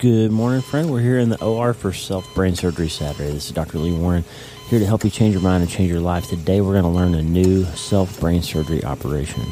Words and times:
Good 0.00 0.32
morning, 0.32 0.60
friend. 0.60 0.90
We're 0.90 1.02
here 1.02 1.20
in 1.20 1.28
the 1.28 1.40
OR 1.40 1.72
for 1.72 1.92
Self 1.92 2.34
Brain 2.34 2.56
Surgery 2.56 2.88
Saturday. 2.88 3.30
This 3.30 3.46
is 3.46 3.52
Dr. 3.52 3.78
Lee 3.78 3.92
Warren 3.92 4.24
here 4.68 4.80
to 4.80 4.84
help 4.84 5.04
you 5.04 5.10
change 5.10 5.34
your 5.34 5.42
mind 5.42 5.62
and 5.62 5.70
change 5.70 5.88
your 5.88 6.00
life. 6.00 6.28
Today, 6.28 6.60
we're 6.60 6.72
going 6.72 6.82
to 6.82 6.88
learn 6.88 7.14
a 7.14 7.22
new 7.22 7.62
self 7.62 8.18
brain 8.18 8.42
surgery 8.42 8.82
operation 8.82 9.44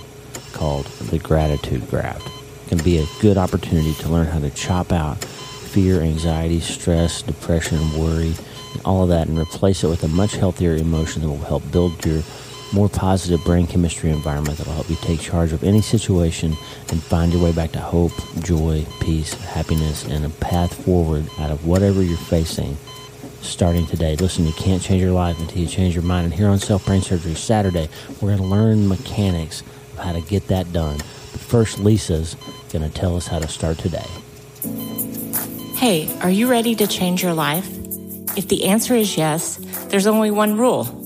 called 0.52 0.86
the 0.86 1.20
Gratitude 1.20 1.88
Graft. 1.88 2.26
It 2.26 2.68
can 2.70 2.78
be 2.78 2.98
a 2.98 3.06
good 3.20 3.38
opportunity 3.38 3.94
to 3.94 4.08
learn 4.08 4.26
how 4.26 4.40
to 4.40 4.50
chop 4.50 4.90
out 4.90 5.24
fear, 5.24 6.00
anxiety, 6.00 6.58
stress, 6.58 7.22
depression, 7.22 7.78
worry, 7.96 8.34
and 8.72 8.82
all 8.84 9.04
of 9.04 9.10
that 9.10 9.28
and 9.28 9.38
replace 9.38 9.84
it 9.84 9.88
with 9.88 10.02
a 10.02 10.08
much 10.08 10.32
healthier 10.32 10.74
emotion 10.74 11.22
that 11.22 11.28
will 11.28 11.38
help 11.38 11.70
build 11.70 12.04
your 12.04 12.22
more 12.72 12.88
positive 12.88 13.42
brain 13.44 13.66
chemistry 13.66 14.10
environment 14.10 14.58
that 14.58 14.66
will 14.66 14.74
help 14.74 14.90
you 14.90 14.96
take 14.96 15.20
charge 15.20 15.52
of 15.52 15.62
any 15.62 15.80
situation 15.80 16.56
and 16.90 17.02
find 17.02 17.32
your 17.32 17.42
way 17.42 17.52
back 17.52 17.72
to 17.72 17.80
hope, 17.80 18.12
joy, 18.40 18.84
peace, 19.00 19.32
happiness, 19.34 20.04
and 20.04 20.24
a 20.24 20.28
path 20.28 20.84
forward 20.84 21.26
out 21.38 21.50
of 21.50 21.66
whatever 21.66 22.02
you're 22.02 22.16
facing 22.16 22.76
starting 23.40 23.86
today. 23.86 24.16
Listen, 24.16 24.46
you 24.46 24.52
can't 24.54 24.82
change 24.82 25.00
your 25.00 25.12
life 25.12 25.38
until 25.38 25.58
you 25.58 25.68
change 25.68 25.94
your 25.94 26.02
mind. 26.02 26.24
And 26.24 26.34
here 26.34 26.48
on 26.48 26.58
Self 26.58 26.84
Brain 26.84 27.00
Surgery 27.00 27.34
Saturday, 27.34 27.88
we're 28.20 28.36
going 28.36 28.38
to 28.38 28.44
learn 28.44 28.88
mechanics 28.88 29.62
of 29.92 29.98
how 29.98 30.12
to 30.12 30.20
get 30.20 30.48
that 30.48 30.72
done. 30.72 30.96
But 30.96 31.40
first, 31.40 31.78
Lisa's 31.78 32.36
going 32.70 32.88
to 32.88 32.94
tell 32.94 33.16
us 33.16 33.26
how 33.26 33.38
to 33.38 33.48
start 33.48 33.78
today. 33.78 34.06
Hey, 35.76 36.12
are 36.20 36.30
you 36.30 36.50
ready 36.50 36.74
to 36.74 36.86
change 36.86 37.22
your 37.22 37.34
life? 37.34 37.68
If 38.36 38.48
the 38.48 38.66
answer 38.66 38.94
is 38.94 39.16
yes, 39.16 39.56
there's 39.88 40.06
only 40.06 40.30
one 40.30 40.58
rule 40.58 41.05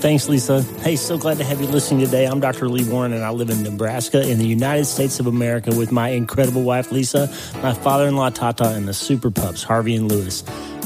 Thanks, 0.00 0.28
Lisa. 0.28 0.62
Hey, 0.82 0.94
so 0.94 1.16
glad 1.18 1.38
to 1.38 1.44
have 1.44 1.60
you 1.60 1.66
listening 1.66 2.04
today. 2.04 2.26
I'm 2.26 2.38
Dr. 2.38 2.68
Lee 2.68 2.88
Warren, 2.88 3.12
and 3.12 3.24
I 3.24 3.30
live 3.30 3.50
in 3.50 3.62
Nebraska 3.62 4.28
in 4.28 4.38
the 4.38 4.46
United 4.46 4.84
States 4.84 5.18
of 5.18 5.26
America 5.26 5.74
with 5.74 5.90
my 5.90 6.10
incredible 6.10 6.62
wife, 6.62 6.92
Lisa, 6.92 7.32
my 7.62 7.72
father 7.72 8.06
in 8.06 8.14
law, 8.14 8.30
Tata, 8.30 8.68
and 8.74 8.86
the 8.86 8.94
super 8.94 9.30
pups, 9.30 9.62
Harvey 9.62 9.96
and 9.96 10.10
Lewis. 10.12 10.44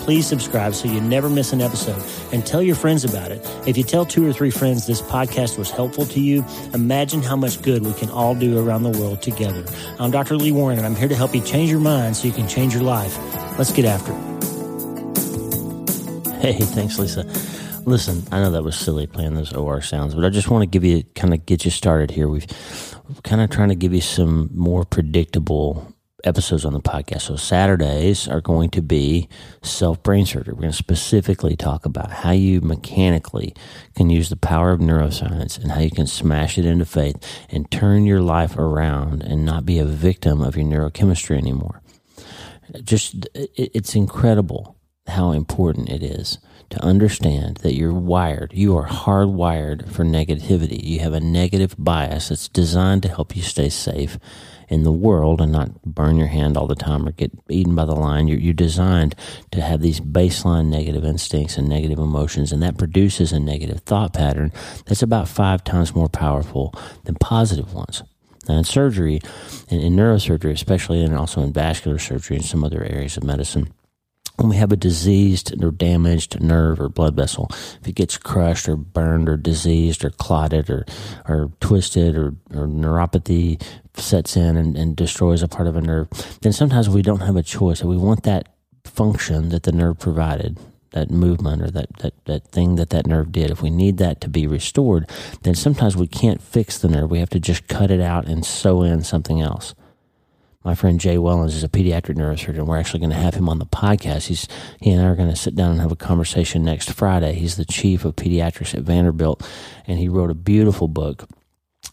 please 0.00 0.26
subscribe 0.26 0.74
so 0.74 0.88
you 0.88 1.00
never 1.00 1.28
miss 1.28 1.52
an 1.52 1.60
episode 1.60 2.02
and 2.32 2.44
tell 2.46 2.62
your 2.62 2.74
friends 2.74 3.04
about 3.04 3.30
it. 3.30 3.40
If 3.66 3.76
you 3.76 3.84
tell 3.84 4.04
two 4.04 4.26
or 4.26 4.32
three 4.32 4.50
friends 4.50 4.86
this 4.86 5.02
podcast 5.02 5.58
was 5.58 5.70
helpful 5.70 6.06
to 6.06 6.20
you, 6.20 6.44
imagine 6.74 7.22
how 7.22 7.36
much 7.36 7.62
good 7.62 7.84
we 7.84 7.92
can 7.92 8.10
all 8.10 8.34
do 8.34 8.58
around 8.58 8.82
the 8.82 8.98
world 8.98 9.22
together. 9.22 9.64
I'm 9.98 10.10
Dr. 10.10 10.36
Lee 10.36 10.52
Warren 10.52 10.78
and 10.78 10.86
I'm 10.86 10.96
here 10.96 11.08
to 11.08 11.14
help 11.14 11.34
you 11.34 11.40
change 11.40 11.70
your 11.70 11.80
mind 11.80 12.16
so 12.16 12.26
you 12.26 12.32
can 12.32 12.48
change 12.48 12.74
your 12.74 12.82
life. 12.82 13.16
Let's 13.58 13.72
get 13.72 13.84
after 13.84 14.12
it. 14.12 14.30
Hey, 16.40 16.54
thanks, 16.54 16.98
Lisa. 16.98 17.24
Listen, 17.84 18.22
I 18.32 18.40
know 18.40 18.50
that 18.50 18.62
was 18.62 18.76
silly 18.76 19.06
playing 19.06 19.34
those 19.34 19.52
OR 19.52 19.82
sounds, 19.82 20.14
but 20.14 20.24
I 20.24 20.30
just 20.30 20.50
want 20.50 20.62
to 20.62 20.66
give 20.66 20.84
you 20.84 21.02
kind 21.14 21.34
of 21.34 21.44
get 21.44 21.64
you 21.64 21.70
started 21.70 22.10
here. 22.10 22.28
We've 22.28 22.46
kind 23.24 23.40
of 23.40 23.50
trying 23.50 23.70
to 23.70 23.74
give 23.74 23.92
you 23.92 24.00
some 24.00 24.50
more 24.54 24.84
predictable 24.84 25.94
episodes 26.24 26.64
on 26.64 26.72
the 26.72 26.80
podcast. 26.80 27.22
So 27.22 27.36
Saturdays 27.36 28.28
are 28.28 28.40
going 28.40 28.70
to 28.70 28.82
be 28.82 29.28
self 29.62 30.02
brain 30.02 30.26
surgery. 30.26 30.54
We're 30.54 30.62
going 30.62 30.72
to 30.72 30.76
specifically 30.76 31.56
talk 31.56 31.84
about 31.84 32.10
how 32.10 32.32
you 32.32 32.60
mechanically 32.60 33.54
can 33.96 34.10
use 34.10 34.28
the 34.28 34.36
power 34.36 34.72
of 34.72 34.80
neuroscience 34.80 35.58
and 35.58 35.72
how 35.72 35.80
you 35.80 35.90
can 35.90 36.06
smash 36.06 36.58
it 36.58 36.64
into 36.64 36.84
faith 36.84 37.16
and 37.48 37.70
turn 37.70 38.04
your 38.04 38.20
life 38.20 38.56
around 38.56 39.22
and 39.22 39.44
not 39.44 39.66
be 39.66 39.78
a 39.78 39.84
victim 39.84 40.40
of 40.42 40.56
your 40.56 40.66
neurochemistry 40.66 41.36
anymore. 41.36 41.82
Just 42.82 43.28
it's 43.34 43.94
incredible 43.94 44.76
how 45.06 45.32
important 45.32 45.88
it 45.88 46.02
is 46.02 46.38
to 46.70 46.82
understand 46.84 47.56
that 47.58 47.74
you're 47.74 47.92
wired, 47.92 48.52
you 48.54 48.76
are 48.76 48.86
hardwired 48.86 49.90
for 49.90 50.04
negativity. 50.04 50.82
You 50.82 51.00
have 51.00 51.12
a 51.12 51.20
negative 51.20 51.74
bias 51.76 52.28
that's 52.28 52.48
designed 52.48 53.02
to 53.02 53.08
help 53.08 53.36
you 53.36 53.42
stay 53.42 53.68
safe 53.68 54.18
in 54.70 54.84
the 54.84 54.92
world 54.92 55.40
and 55.40 55.52
not 55.52 55.82
burn 55.82 56.16
your 56.16 56.28
hand 56.28 56.56
all 56.56 56.68
the 56.68 56.76
time 56.76 57.06
or 57.06 57.10
get 57.10 57.32
eaten 57.48 57.74
by 57.74 57.84
the 57.84 57.94
lion. 57.94 58.28
You're, 58.28 58.38
you're 58.38 58.54
designed 58.54 59.16
to 59.50 59.60
have 59.60 59.82
these 59.82 60.00
baseline 60.00 60.66
negative 60.66 61.04
instincts 61.04 61.58
and 61.58 61.68
negative 61.68 61.98
emotions, 61.98 62.52
and 62.52 62.62
that 62.62 62.78
produces 62.78 63.32
a 63.32 63.40
negative 63.40 63.80
thought 63.80 64.14
pattern 64.14 64.52
that's 64.86 65.02
about 65.02 65.28
five 65.28 65.64
times 65.64 65.94
more 65.94 66.08
powerful 66.08 66.72
than 67.04 67.16
positive 67.16 67.74
ones. 67.74 68.04
Now, 68.48 68.58
in 68.58 68.64
surgery, 68.64 69.20
in, 69.68 69.80
in 69.80 69.96
neurosurgery, 69.96 70.52
especially, 70.52 71.02
and 71.02 71.14
also 71.14 71.42
in 71.42 71.52
vascular 71.52 71.98
surgery 71.98 72.36
and 72.36 72.46
some 72.46 72.64
other 72.64 72.84
areas 72.84 73.16
of 73.16 73.24
medicine, 73.24 73.74
when 74.40 74.48
we 74.48 74.56
have 74.56 74.72
a 74.72 74.76
diseased 74.76 75.62
or 75.62 75.70
damaged 75.70 76.40
nerve 76.40 76.80
or 76.80 76.88
blood 76.88 77.14
vessel, 77.14 77.48
if 77.50 77.88
it 77.88 77.94
gets 77.94 78.16
crushed 78.16 78.68
or 78.68 78.76
burned 78.76 79.28
or 79.28 79.36
diseased 79.36 80.02
or 80.02 80.08
clotted 80.08 80.70
or, 80.70 80.86
or 81.28 81.52
twisted 81.60 82.16
or, 82.16 82.28
or 82.54 82.66
neuropathy 82.66 83.62
sets 83.94 84.38
in 84.38 84.56
and, 84.56 84.78
and 84.78 84.96
destroys 84.96 85.42
a 85.42 85.48
part 85.48 85.68
of 85.68 85.76
a 85.76 85.80
nerve, 85.82 86.08
then 86.40 86.52
sometimes 86.52 86.88
we 86.88 87.02
don't 87.02 87.20
have 87.20 87.36
a 87.36 87.42
choice. 87.42 87.84
We 87.84 87.98
want 87.98 88.22
that 88.22 88.48
function 88.84 89.50
that 89.50 89.64
the 89.64 89.72
nerve 89.72 89.98
provided, 89.98 90.58
that 90.92 91.10
movement 91.10 91.60
or 91.60 91.70
that, 91.72 91.94
that, 91.98 92.14
that 92.24 92.48
thing 92.48 92.76
that 92.76 92.88
that 92.90 93.06
nerve 93.06 93.32
did, 93.32 93.50
if 93.50 93.60
we 93.60 93.68
need 93.68 93.98
that 93.98 94.22
to 94.22 94.28
be 94.28 94.46
restored, 94.46 95.06
then 95.42 95.54
sometimes 95.54 95.98
we 95.98 96.06
can't 96.06 96.40
fix 96.40 96.78
the 96.78 96.88
nerve. 96.88 97.10
We 97.10 97.18
have 97.18 97.30
to 97.30 97.40
just 97.40 97.68
cut 97.68 97.90
it 97.90 98.00
out 98.00 98.26
and 98.26 98.46
sew 98.46 98.82
in 98.82 99.04
something 99.04 99.42
else 99.42 99.74
my 100.64 100.74
friend 100.74 101.00
Jay 101.00 101.16
Wellons 101.16 101.48
is 101.48 101.64
a 101.64 101.68
pediatric 101.68 102.16
neurosurgeon. 102.16 102.66
We're 102.66 102.78
actually 102.78 103.00
going 103.00 103.10
to 103.10 103.16
have 103.16 103.34
him 103.34 103.48
on 103.48 103.58
the 103.58 103.66
podcast. 103.66 104.26
He's 104.26 104.46
he 104.80 104.90
and 104.90 105.00
I 105.00 105.06
are 105.06 105.16
going 105.16 105.30
to 105.30 105.36
sit 105.36 105.54
down 105.54 105.72
and 105.72 105.80
have 105.80 105.92
a 105.92 105.96
conversation 105.96 106.62
next 106.62 106.92
Friday. 106.92 107.32
He's 107.32 107.56
the 107.56 107.64
chief 107.64 108.04
of 108.04 108.16
pediatrics 108.16 108.74
at 108.74 108.82
Vanderbilt, 108.82 109.48
and 109.86 109.98
he 109.98 110.08
wrote 110.08 110.30
a 110.30 110.34
beautiful 110.34 110.86
book 110.86 111.28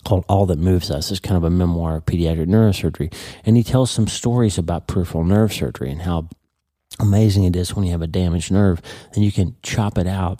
called 0.03 0.25
All 0.27 0.45
That 0.47 0.59
Moves 0.59 0.91
Us. 0.91 1.11
It's 1.11 1.19
kind 1.21 1.37
of 1.37 1.45
a 1.45 1.49
memoir 1.49 1.95
of 1.95 2.05
pediatric 2.05 2.47
neurosurgery, 2.47 3.13
and 3.45 3.55
he 3.55 3.63
tells 3.63 3.89
some 3.89 4.07
stories 4.07 4.57
about 4.57 4.87
peripheral 4.87 5.23
nerve 5.23 5.53
surgery 5.53 5.89
and 5.89 6.01
how 6.01 6.27
amazing 6.99 7.45
it 7.45 7.55
is 7.55 7.73
when 7.73 7.85
you 7.85 7.91
have 7.91 8.01
a 8.01 8.07
damaged 8.07 8.51
nerve 8.51 8.81
and 9.13 9.23
you 9.23 9.31
can 9.31 9.55
chop 9.61 9.97
it 9.97 10.07
out 10.07 10.39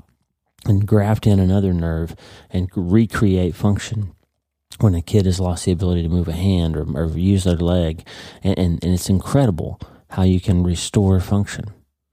and 0.65 0.87
graft 0.87 1.27
in 1.27 1.39
another 1.39 1.71
nerve 1.71 2.15
and 2.49 2.69
recreate 2.75 3.55
function 3.55 4.11
when 4.79 4.95
a 4.95 5.01
kid 5.01 5.25
has 5.25 5.39
lost 5.39 5.65
the 5.65 5.71
ability 5.71 6.03
to 6.03 6.09
move 6.09 6.27
a 6.27 6.33
hand 6.33 6.77
or, 6.77 6.85
or 6.95 7.07
use 7.17 7.43
their 7.43 7.55
leg. 7.55 8.07
And, 8.43 8.57
and, 8.57 8.83
and, 8.83 8.93
it's 8.93 9.09
incredible 9.09 9.79
how 10.11 10.23
you 10.23 10.39
can 10.39 10.63
restore 10.63 11.19
function. 11.19 11.65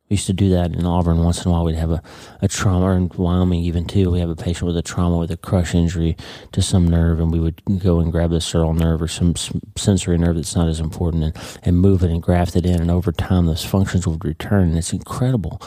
We 0.08 0.14
used 0.14 0.26
to 0.26 0.32
do 0.34 0.50
that 0.50 0.72
in 0.72 0.84
Auburn 0.84 1.24
once 1.24 1.44
in 1.44 1.50
a 1.50 1.52
while. 1.52 1.64
We'd 1.64 1.76
have 1.76 1.90
a, 1.90 2.02
a 2.42 2.48
trauma, 2.48 2.86
or 2.86 2.92
in 2.92 3.10
Wyoming 3.16 3.62
even 3.62 3.86
too. 3.86 4.10
We 4.10 4.20
have 4.20 4.28
a 4.28 4.36
patient 4.36 4.66
with 4.66 4.76
a 4.76 4.82
trauma 4.82 5.16
with 5.16 5.30
a 5.30 5.36
crush 5.36 5.74
injury 5.74 6.16
to 6.52 6.60
some 6.60 6.86
nerve, 6.86 7.20
and 7.20 7.32
we 7.32 7.40
would 7.40 7.62
go 7.82 8.00
and 8.00 8.12
grab 8.12 8.30
the 8.30 8.36
sural 8.36 8.78
nerve 8.78 9.00
or 9.00 9.08
some 9.08 9.34
sensory 9.76 10.18
nerve 10.18 10.36
that's 10.36 10.54
not 10.54 10.68
as 10.68 10.78
important 10.78 11.24
and, 11.24 11.58
and 11.62 11.78
move 11.78 12.02
it 12.02 12.10
and 12.10 12.22
graft 12.22 12.54
it 12.54 12.66
in. 12.66 12.82
And 12.82 12.90
over 12.90 13.12
time, 13.12 13.46
those 13.46 13.64
functions 13.64 14.06
would 14.06 14.24
return. 14.24 14.68
And 14.68 14.78
it's 14.78 14.92
incredible 14.92 15.60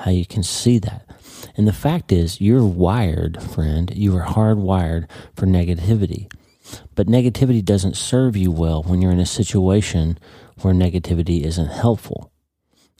how 0.00 0.10
you 0.10 0.26
can 0.26 0.42
see 0.42 0.78
that. 0.80 1.08
And 1.56 1.68
the 1.68 1.72
fact 1.72 2.10
is, 2.10 2.40
you're 2.40 2.66
wired, 2.66 3.40
friend. 3.42 3.92
You 3.94 4.16
are 4.16 4.26
hardwired 4.26 5.08
for 5.36 5.46
negativity. 5.46 6.30
But 6.94 7.06
negativity 7.06 7.64
doesn't 7.64 7.96
serve 7.96 8.36
you 8.36 8.50
well 8.50 8.82
when 8.82 9.02
you're 9.02 9.12
in 9.12 9.20
a 9.20 9.26
situation 9.26 10.18
where 10.60 10.74
negativity 10.74 11.44
isn't 11.44 11.68
helpful. 11.68 12.30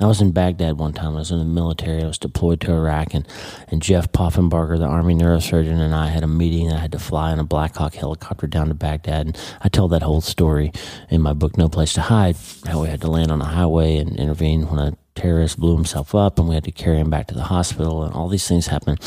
I 0.01 0.07
was 0.07 0.21
in 0.21 0.33
Baghdad 0.33 0.77
one 0.77 0.93
time. 0.93 1.15
I 1.15 1.21
was 1.21 1.31
in 1.31 1.39
the 1.39 1.45
military. 1.45 2.03
I 2.03 2.07
was 2.07 2.19
deployed 2.19 2.61
to 2.63 2.73
Iraq, 2.73 3.15
and, 3.15 3.29
and 3.69 3.81
Jeff 3.81 4.11
Poffenbarger, 4.11 4.77
the 4.77 4.87
Army 4.87 5.15
neurosurgeon, 5.15 5.79
and 5.79 5.95
I 5.95 6.09
had 6.09 6.25
a 6.25 6.27
meeting. 6.27 6.73
I 6.73 6.79
had 6.79 6.91
to 6.93 6.99
fly 6.99 7.33
in 7.33 7.39
a 7.39 7.45
Black 7.45 7.77
Hawk 7.77 7.95
helicopter 7.95 8.49
down 8.49 8.69
to 8.69 8.75
Baghdad. 8.75 9.27
And 9.27 9.39
I 9.61 9.69
tell 9.69 9.87
that 9.89 10.03
whole 10.03 10.21
story 10.21 10.73
in 11.11 11.23
my 11.23 11.33
book, 11.33 11.57
No 11.57 11.69
Place 11.69 11.93
to 11.93 12.01
Hide, 12.01 12.35
how 12.67 12.83
we 12.83 12.89
had 12.89 13.03
to 13.03 13.11
land 13.11 13.31
on 13.31 13.41
a 13.41 13.45
highway 13.45 13.99
and 13.99 14.17
intervene 14.17 14.69
when 14.69 14.81
a 14.81 14.97
terrorist 15.15 15.61
blew 15.61 15.77
himself 15.77 16.13
up, 16.13 16.41
and 16.41 16.49
we 16.49 16.57
had 16.57 16.65
to 16.65 16.73
carry 16.73 16.99
him 16.99 17.09
back 17.09 17.29
to 17.29 17.35
the 17.35 17.45
hospital, 17.45 18.03
and 18.03 18.13
all 18.15 18.29
these 18.29 18.49
things 18.49 18.67
happened. 18.67 18.99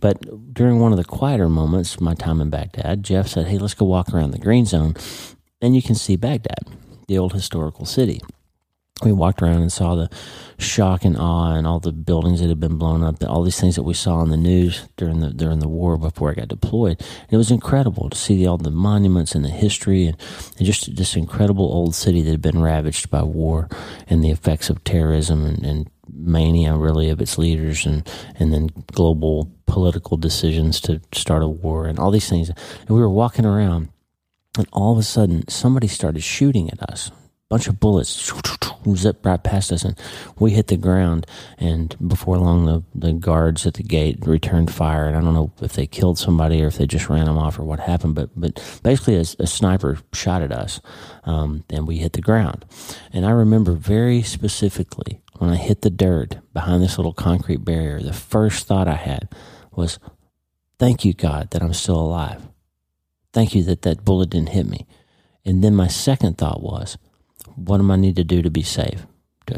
But 0.00 0.52
during 0.54 0.80
one 0.80 0.92
of 0.92 0.98
the 0.98 1.04
quieter 1.04 1.48
moments, 1.48 2.00
my 2.00 2.14
time 2.14 2.40
in 2.40 2.50
Baghdad, 2.50 3.02
Jeff 3.02 3.28
said, 3.28 3.46
Hey, 3.46 3.58
let's 3.58 3.74
go 3.74 3.86
walk 3.86 4.12
around 4.12 4.30
the 4.32 4.38
green 4.38 4.66
zone, 4.66 4.94
and 5.60 5.74
you 5.74 5.82
can 5.82 5.94
see 5.94 6.16
Baghdad, 6.16 6.66
the 7.06 7.18
old 7.18 7.32
historical 7.32 7.86
city. 7.86 8.20
we 9.04 9.12
walked 9.12 9.40
around 9.42 9.62
and 9.62 9.72
saw 9.72 9.94
the 9.94 10.10
shock 10.58 11.04
and 11.04 11.16
awe 11.16 11.54
and 11.54 11.66
all 11.66 11.78
the 11.78 11.92
buildings 11.92 12.40
that 12.40 12.48
had 12.48 12.58
been 12.58 12.78
blown 12.78 13.04
up, 13.04 13.22
all 13.24 13.44
these 13.44 13.60
things 13.60 13.76
that 13.76 13.84
we 13.84 13.94
saw 13.94 14.16
on 14.16 14.30
the 14.30 14.36
news 14.36 14.88
during 14.96 15.20
the 15.20 15.30
during 15.30 15.60
the 15.60 15.68
war 15.68 15.96
before 15.96 16.30
I 16.30 16.34
got 16.34 16.48
deployed. 16.48 17.00
And 17.00 17.32
it 17.32 17.36
was 17.36 17.52
incredible 17.52 18.10
to 18.10 18.18
see 18.18 18.46
all 18.46 18.58
the 18.58 18.70
monuments 18.70 19.34
and 19.34 19.44
the 19.44 19.50
history 19.50 20.06
and, 20.06 20.16
and 20.56 20.66
just 20.66 20.96
this 20.96 21.14
incredible 21.14 21.64
old 21.64 21.94
city 21.94 22.22
that 22.22 22.30
had 22.30 22.42
been 22.42 22.60
ravaged 22.60 23.08
by 23.08 23.22
war 23.22 23.68
and 24.08 24.22
the 24.22 24.30
effects 24.30 24.68
of 24.68 24.82
terrorism 24.82 25.46
and, 25.46 25.64
and 25.64 25.90
mania 26.12 26.76
really 26.76 27.10
of 27.10 27.20
its 27.20 27.38
leaders 27.38 27.86
and 27.86 28.08
and 28.38 28.52
then 28.52 28.68
global 28.92 29.50
political 29.66 30.16
decisions 30.16 30.80
to 30.80 31.00
start 31.12 31.42
a 31.42 31.48
war 31.48 31.86
and 31.86 31.98
all 31.98 32.10
these 32.10 32.28
things. 32.28 32.48
And 32.48 32.90
we 32.90 33.00
were 33.00 33.10
walking 33.10 33.44
around 33.44 33.90
and 34.56 34.68
all 34.72 34.92
of 34.92 34.98
a 34.98 35.02
sudden 35.02 35.46
somebody 35.48 35.86
started 35.86 36.22
shooting 36.22 36.70
at 36.70 36.82
us 36.90 37.10
bunch 37.48 37.66
of 37.66 37.80
bullets 37.80 38.30
zip 38.94 39.24
right 39.24 39.42
past 39.42 39.72
us, 39.72 39.84
and 39.84 39.98
we 40.38 40.52
hit 40.52 40.68
the 40.68 40.76
ground. 40.76 41.26
And 41.58 41.94
before 42.06 42.38
long, 42.38 42.66
the, 42.66 42.82
the 42.94 43.12
guards 43.12 43.66
at 43.66 43.74
the 43.74 43.82
gate 43.82 44.18
returned 44.26 44.72
fire. 44.72 45.06
And 45.06 45.16
I 45.16 45.20
don't 45.20 45.34
know 45.34 45.52
if 45.60 45.72
they 45.72 45.86
killed 45.86 46.18
somebody 46.18 46.62
or 46.62 46.68
if 46.68 46.78
they 46.78 46.86
just 46.86 47.08
ran 47.08 47.26
them 47.26 47.38
off 47.38 47.58
or 47.58 47.64
what 47.64 47.80
happened, 47.80 48.14
but 48.14 48.30
but 48.36 48.80
basically, 48.82 49.16
a, 49.16 49.24
a 49.38 49.46
sniper 49.46 49.98
shot 50.12 50.42
at 50.42 50.52
us, 50.52 50.80
um, 51.24 51.64
and 51.70 51.86
we 51.86 51.98
hit 51.98 52.12
the 52.12 52.20
ground. 52.20 52.64
And 53.12 53.26
I 53.26 53.30
remember 53.30 53.72
very 53.72 54.22
specifically 54.22 55.20
when 55.38 55.50
I 55.50 55.56
hit 55.56 55.82
the 55.82 55.90
dirt 55.90 56.38
behind 56.52 56.82
this 56.82 56.98
little 56.98 57.12
concrete 57.12 57.64
barrier. 57.64 58.00
The 58.00 58.12
first 58.12 58.66
thought 58.66 58.88
I 58.88 58.96
had 58.96 59.28
was, 59.72 59.98
"Thank 60.78 61.04
you, 61.04 61.12
God, 61.12 61.50
that 61.50 61.62
I'm 61.62 61.74
still 61.74 62.00
alive. 62.00 62.48
Thank 63.32 63.54
you 63.54 63.62
that 63.64 63.82
that 63.82 64.04
bullet 64.04 64.30
didn't 64.30 64.50
hit 64.50 64.66
me." 64.66 64.86
And 65.44 65.62
then 65.64 65.74
my 65.74 65.88
second 65.88 66.38
thought 66.38 66.62
was 66.62 66.98
what 67.54 67.80
am 67.80 67.90
I 67.90 67.96
need 67.96 68.16
to 68.16 68.24
do 68.24 68.42
to 68.42 68.50
be 68.50 68.62
safe? 68.62 69.06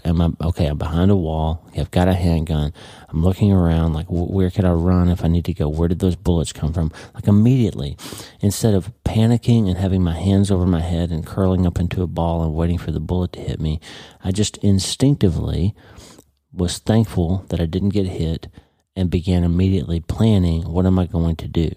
Am 0.04 0.20
I 0.20 0.30
okay? 0.42 0.66
I'm 0.66 0.78
behind 0.78 1.10
a 1.10 1.16
wall. 1.16 1.68
I've 1.76 1.90
got 1.90 2.08
a 2.08 2.14
handgun. 2.14 2.72
I'm 3.08 3.22
looking 3.22 3.52
around. 3.52 3.92
Like, 3.92 4.06
where 4.08 4.50
could 4.50 4.64
I 4.64 4.72
run 4.72 5.08
if 5.08 5.24
I 5.24 5.28
need 5.28 5.44
to 5.46 5.54
go? 5.54 5.68
Where 5.68 5.88
did 5.88 5.98
those 5.98 6.16
bullets 6.16 6.52
come 6.52 6.72
from? 6.72 6.92
Like 7.14 7.26
immediately, 7.26 7.96
instead 8.40 8.74
of 8.74 8.92
panicking 9.04 9.68
and 9.68 9.76
having 9.76 10.02
my 10.02 10.14
hands 10.14 10.50
over 10.50 10.66
my 10.66 10.80
head 10.80 11.10
and 11.10 11.26
curling 11.26 11.66
up 11.66 11.78
into 11.78 12.02
a 12.02 12.06
ball 12.06 12.42
and 12.42 12.54
waiting 12.54 12.78
for 12.78 12.90
the 12.92 13.00
bullet 13.00 13.32
to 13.32 13.40
hit 13.40 13.60
me, 13.60 13.80
I 14.22 14.32
just 14.32 14.56
instinctively 14.58 15.74
was 16.52 16.78
thankful 16.78 17.44
that 17.48 17.60
I 17.60 17.66
didn't 17.66 17.90
get 17.90 18.06
hit 18.06 18.48
and 18.96 19.10
began 19.10 19.44
immediately 19.44 20.00
planning 20.00 20.62
what 20.62 20.86
am 20.86 20.98
I 20.98 21.06
going 21.06 21.36
to 21.36 21.48
do. 21.48 21.70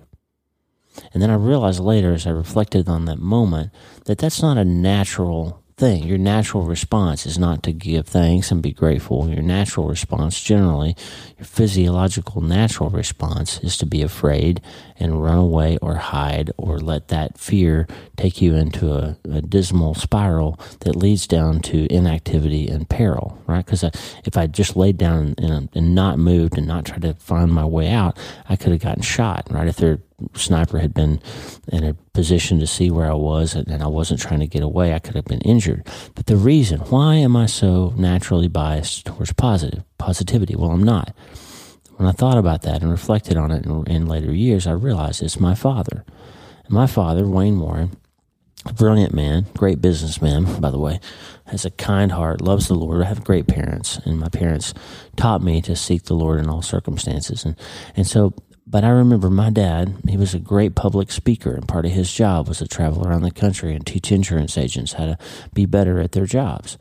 And 1.13 1.21
then 1.21 1.30
I 1.30 1.36
realized 1.36 1.80
later, 1.80 2.13
as 2.13 2.27
I 2.27 2.31
reflected 2.31 2.88
on 2.88 3.06
that 3.06 3.19
moment, 3.19 3.71
that 4.06 4.18
that's 4.18 4.42
not 4.42 4.57
a 4.57 4.65
natural 4.65 5.62
thing. 5.83 6.06
Your 6.06 6.18
natural 6.18 6.63
response 6.63 7.25
is 7.25 7.38
not 7.38 7.62
to 7.63 7.74
give 7.74 8.07
thanks 8.07 8.51
and 8.51 8.63
be 8.63 8.71
grateful. 8.71 9.27
Your 9.27 9.41
natural 9.41 9.89
response, 9.89 10.41
generally, 10.41 10.95
your 11.38 11.45
physiological 11.45 12.39
natural 12.39 12.89
response, 12.89 13.59
is 13.59 13.77
to 13.80 13.85
be 13.85 14.01
afraid 14.01 14.62
and 14.97 15.21
run 15.21 15.38
away 15.38 15.77
or 15.81 15.95
hide 15.95 16.51
or 16.56 16.80
let 16.80 17.09
that 17.09 17.38
fear 17.38 17.85
take 18.15 18.41
you 18.41 18.56
into 18.56 18.94
a, 18.94 19.18
a 19.30 19.41
dismal 19.41 19.94
spiral 19.94 20.57
that 20.85 20.95
leads 20.95 21.27
down 21.27 21.59
to 21.59 21.86
inactivity 21.94 22.69
and 22.69 22.88
peril, 22.88 23.38
right? 23.45 23.65
Because 23.65 23.83
if 23.83 24.38
I 24.38 24.47
just 24.47 24.77
laid 24.77 24.97
down 24.97 25.36
and, 25.38 25.68
and 25.74 25.94
not 25.94 26.18
moved 26.18 26.57
and 26.57 26.65
not 26.65 26.86
tried 26.86 27.01
to 27.01 27.13
find 27.15 27.51
my 27.51 27.65
way 27.65 27.89
out, 27.89 28.18
I 28.47 28.56
could 28.56 28.71
have 28.71 28.81
gotten 28.81 29.03
shot, 29.03 29.47
right? 29.51 29.68
If 29.68 29.75
there 29.75 30.00
sniper 30.33 30.79
had 30.79 30.94
been 30.94 31.19
in 31.68 31.83
a 31.83 31.95
position 32.13 32.60
to 32.60 32.68
see 32.68 32.92
where 32.92 33.10
I 33.10 33.15
was 33.15 33.56
and 33.56 33.81
I 33.81 33.88
wasn't 33.88 34.19
trying 34.19 34.39
to 34.39 34.48
get 34.48 34.62
away, 34.62 34.94
I 34.94 35.00
could 35.00 35.15
have 35.15 35.25
been 35.25 35.42
injured. 35.42 35.88
But 36.15 36.27
the 36.27 36.38
reason, 36.38 36.80
why 36.81 37.15
am 37.15 37.36
I 37.36 37.48
so 37.48 37.94
naturally 37.98 38.48
biased 38.48 39.06
towards 39.06 39.33
positive 39.33 39.83
positivity? 39.98 40.56
Well, 40.56 40.71
I'm 40.71 40.83
not. 40.83 41.15
When 41.95 42.07
I 42.07 42.12
thought 42.12 42.38
about 42.38 42.63
that 42.63 42.81
and 42.81 42.92
reflected 42.92 43.38
on 43.38 43.51
it 43.51 43.65
in, 43.65 43.88
in 43.88 44.07
later 44.07 44.33
years, 44.33 44.68
I 44.68 44.71
realized 44.71 45.21
it's 45.21 45.39
my 45.39 45.56
father. 45.56 46.06
And 46.65 46.71
my 46.74 46.88
father, 46.88 47.27
Wayne 47.27 47.60
Warren, 47.60 47.98
a 48.65 48.74
brilliant 48.74 49.13
man, 49.13 49.45
great 49.56 49.81
businessman, 49.81 50.60
by 50.62 50.69
the 50.69 50.80
way, 50.80 51.00
has 51.48 51.65
a 51.65 51.71
kind 51.71 52.12
heart, 52.12 52.42
loves 52.42 52.68
the 52.68 52.75
Lord. 52.75 53.01
I 53.01 53.07
have 53.07 53.24
great 53.24 53.48
parents, 53.48 53.98
and 54.06 54.19
my 54.19 54.30
parents 54.30 54.74
taught 55.18 55.44
me 55.44 55.62
to 55.63 55.75
seek 55.75 56.04
the 56.04 56.13
Lord 56.13 56.39
in 56.39 56.50
all 56.50 56.62
circumstances. 56.62 57.44
And 57.44 57.56
and 57.95 58.07
so 58.07 58.33
but 58.65 58.83
I 58.83 58.89
remember 58.89 59.30
my 59.30 59.50
dad, 59.50 59.95
he 60.07 60.18
was 60.18 60.33
a 60.33 60.39
great 60.39 60.75
public 60.75 61.12
speaker, 61.12 61.54
and 61.54 61.68
part 61.68 61.86
of 61.86 61.92
his 61.92 62.12
job 62.12 62.48
was 62.48 62.60
to 62.60 62.68
travel 62.68 63.06
around 63.06 63.24
the 63.24 63.31
country 63.31 63.75
and 63.75 63.86
teach 63.86 64.12
insurance 64.12 64.57
agents 64.57 64.94
how 64.94 65.06
to 65.06 65.18
be 65.54 65.65
better 65.65 66.00
at 66.00 66.13
their 66.13 66.25
jobs. 66.25 66.77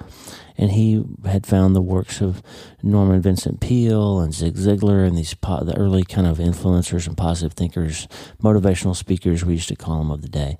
And 0.57 0.73
he 0.73 1.03
had 1.25 1.47
found 1.47 1.75
the 1.75 1.83
works 1.83 2.21
of 2.21 2.43
Norman 2.83 3.21
Vincent 3.21 3.61
Peale 3.61 4.21
and 4.21 4.33
Zig 4.35 4.55
Ziglar 4.55 5.07
and 5.07 5.17
these 5.17 5.35
po- 5.35 5.65
the 5.65 5.77
early 5.77 6.05
kind 6.05 6.27
of 6.27 6.39
influencers 6.39 7.07
and 7.09 7.17
positive 7.17 7.55
thinkers, 7.55 8.07
motivational 8.43 8.95
speakers 8.95 9.45
we 9.45 9.55
used 9.55 9.69
to 9.69 9.77
call 9.77 9.99
them 9.99 10.11
of 10.11 10.23
the 10.23 10.29
day. 10.29 10.59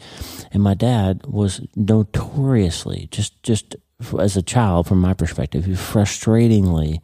And 0.51 0.63
my 0.63 0.75
dad 0.75 1.27
was 1.27 1.61
notoriously 1.77 3.09
just 3.11 3.41
just 3.43 3.77
as 4.19 4.37
a 4.37 4.43
child, 4.43 4.87
from 4.87 5.01
my 5.01 5.15
perspective, 5.15 5.65
he 5.65 5.73
frustratingly 5.73 6.99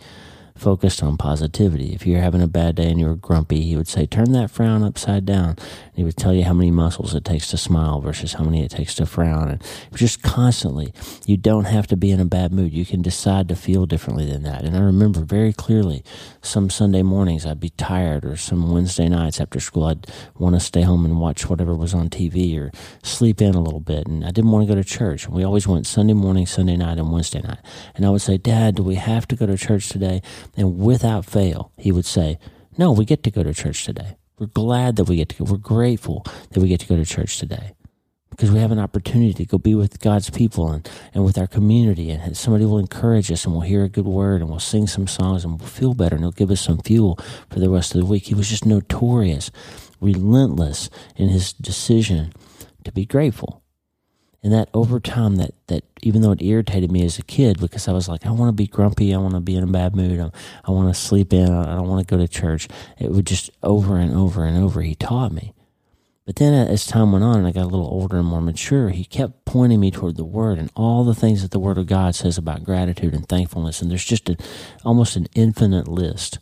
focused 0.58 1.02
on 1.02 1.16
positivity. 1.16 1.94
If 1.94 2.06
you're 2.06 2.20
having 2.20 2.42
a 2.42 2.48
bad 2.48 2.76
day 2.76 2.90
and 2.90 3.00
you're 3.00 3.14
grumpy, 3.14 3.62
he 3.62 3.76
would 3.76 3.88
say, 3.88 4.06
Turn 4.06 4.32
that 4.32 4.50
frown 4.50 4.82
upside 4.82 5.24
down. 5.24 5.50
And 5.50 5.94
he 5.94 6.04
would 6.04 6.16
tell 6.16 6.34
you 6.34 6.44
how 6.44 6.52
many 6.52 6.70
muscles 6.70 7.14
it 7.14 7.24
takes 7.24 7.48
to 7.48 7.56
smile 7.56 8.00
versus 8.00 8.34
how 8.34 8.44
many 8.44 8.64
it 8.64 8.70
takes 8.70 8.94
to 8.96 9.06
frown. 9.06 9.48
And 9.48 9.62
just 9.94 10.22
constantly, 10.22 10.92
you 11.26 11.36
don't 11.36 11.64
have 11.64 11.86
to 11.88 11.96
be 11.96 12.10
in 12.10 12.20
a 12.20 12.24
bad 12.24 12.52
mood. 12.52 12.72
You 12.72 12.84
can 12.84 13.02
decide 13.02 13.48
to 13.48 13.56
feel 13.56 13.86
differently 13.86 14.26
than 14.26 14.42
that. 14.42 14.64
And 14.64 14.76
I 14.76 14.80
remember 14.80 15.20
very 15.20 15.52
clearly 15.52 16.02
some 16.42 16.70
Sunday 16.70 17.02
mornings 17.02 17.44
I'd 17.44 17.60
be 17.60 17.70
tired, 17.70 18.24
or 18.24 18.36
some 18.36 18.72
Wednesday 18.72 19.08
nights 19.08 19.40
after 19.40 19.60
school, 19.60 19.84
I'd 19.84 20.06
want 20.36 20.54
to 20.54 20.60
stay 20.60 20.82
home 20.82 21.04
and 21.04 21.20
watch 21.20 21.48
whatever 21.48 21.74
was 21.74 21.94
on 21.94 22.10
TV 22.10 22.58
or 22.58 22.70
sleep 23.02 23.40
in 23.40 23.54
a 23.54 23.60
little 23.60 23.80
bit. 23.80 24.06
And 24.06 24.24
I 24.24 24.30
didn't 24.30 24.50
want 24.50 24.66
to 24.66 24.74
go 24.74 24.80
to 24.80 24.88
church. 24.88 25.28
We 25.28 25.44
always 25.44 25.66
went 25.66 25.86
Sunday 25.86 26.14
morning, 26.14 26.46
Sunday 26.46 26.76
night, 26.76 26.98
and 26.98 27.12
Wednesday 27.12 27.40
night. 27.40 27.58
And 27.94 28.04
I 28.04 28.10
would 28.10 28.22
say, 28.22 28.38
Dad, 28.38 28.76
do 28.76 28.82
we 28.82 28.96
have 28.96 29.26
to 29.28 29.36
go 29.36 29.46
to 29.46 29.56
church 29.56 29.88
today? 29.88 30.22
And 30.56 30.78
without 30.78 31.24
fail, 31.24 31.72
he 31.76 31.92
would 31.92 32.06
say, 32.06 32.38
No, 32.76 32.92
we 32.92 33.04
get 33.04 33.22
to 33.24 33.30
go 33.30 33.42
to 33.42 33.54
church 33.54 33.84
today. 33.84 34.16
We're 34.38 34.46
glad 34.46 34.96
that 34.96 35.04
we 35.04 35.16
get 35.16 35.30
to 35.30 35.36
go. 35.36 35.50
We're 35.50 35.58
grateful 35.58 36.24
that 36.50 36.60
we 36.60 36.68
get 36.68 36.80
to 36.80 36.86
go 36.86 36.96
to 36.96 37.04
church 37.04 37.38
today 37.38 37.74
because 38.30 38.52
we 38.52 38.60
have 38.60 38.70
an 38.70 38.78
opportunity 38.78 39.32
to 39.32 39.44
go 39.44 39.58
be 39.58 39.74
with 39.74 39.98
God's 39.98 40.30
people 40.30 40.70
and, 40.70 40.88
and 41.12 41.24
with 41.24 41.36
our 41.36 41.48
community. 41.48 42.10
And 42.10 42.36
somebody 42.36 42.64
will 42.64 42.78
encourage 42.78 43.32
us 43.32 43.44
and 43.44 43.52
we'll 43.52 43.62
hear 43.62 43.82
a 43.82 43.88
good 43.88 44.06
word 44.06 44.40
and 44.40 44.48
we'll 44.48 44.60
sing 44.60 44.86
some 44.86 45.08
songs 45.08 45.44
and 45.44 45.58
we'll 45.58 45.68
feel 45.68 45.92
better 45.92 46.14
and 46.14 46.24
he'll 46.24 46.30
give 46.30 46.52
us 46.52 46.60
some 46.60 46.78
fuel 46.78 47.18
for 47.50 47.58
the 47.58 47.68
rest 47.68 47.96
of 47.96 48.00
the 48.00 48.06
week. 48.06 48.26
He 48.26 48.34
was 48.34 48.48
just 48.48 48.64
notorious, 48.64 49.50
relentless 50.00 50.88
in 51.16 51.30
his 51.30 51.52
decision 51.52 52.32
to 52.84 52.92
be 52.92 53.04
grateful 53.04 53.62
and 54.42 54.52
that 54.52 54.68
over 54.72 55.00
time 55.00 55.36
that 55.36 55.52
that 55.66 55.84
even 56.02 56.22
though 56.22 56.32
it 56.32 56.42
irritated 56.42 56.92
me 56.92 57.04
as 57.04 57.18
a 57.18 57.22
kid 57.22 57.60
because 57.60 57.88
i 57.88 57.92
was 57.92 58.08
like 58.08 58.24
i 58.26 58.30
want 58.30 58.48
to 58.48 58.52
be 58.52 58.66
grumpy 58.66 59.14
i 59.14 59.18
want 59.18 59.34
to 59.34 59.40
be 59.40 59.56
in 59.56 59.64
a 59.64 59.66
bad 59.66 59.96
mood 59.96 60.18
um, 60.20 60.30
i, 60.64 60.68
I 60.68 60.70
want 60.70 60.94
to 60.94 61.00
sleep 61.00 61.32
in 61.32 61.50
i 61.50 61.74
don't 61.74 61.88
want 61.88 62.06
to 62.06 62.10
go 62.10 62.20
to 62.20 62.28
church 62.28 62.68
it 62.98 63.10
would 63.10 63.26
just 63.26 63.50
over 63.62 63.96
and 63.96 64.14
over 64.14 64.44
and 64.44 64.56
over 64.56 64.82
he 64.82 64.94
taught 64.94 65.32
me. 65.32 65.54
But 66.26 66.36
then 66.36 66.52
uh, 66.52 66.70
as 66.70 66.86
time 66.86 67.12
went 67.12 67.24
on 67.24 67.38
and 67.38 67.46
i 67.46 67.52
got 67.52 67.64
a 67.64 67.72
little 67.72 67.86
older 67.86 68.18
and 68.18 68.26
more 68.26 68.42
mature 68.42 68.90
he 68.90 69.04
kept 69.04 69.44
pointing 69.46 69.80
me 69.80 69.90
toward 69.90 70.16
the 70.16 70.24
word 70.24 70.58
and 70.58 70.70
all 70.76 71.02
the 71.02 71.14
things 71.14 71.40
that 71.42 71.52
the 71.52 71.58
word 71.58 71.78
of 71.78 71.86
god 71.86 72.14
says 72.14 72.36
about 72.36 72.64
gratitude 72.64 73.14
and 73.14 73.26
thankfulness. 73.26 73.80
And 73.80 73.90
there's 73.90 74.04
just 74.04 74.28
a, 74.28 74.36
almost 74.84 75.16
an 75.16 75.26
infinite 75.34 75.88
list 75.88 76.38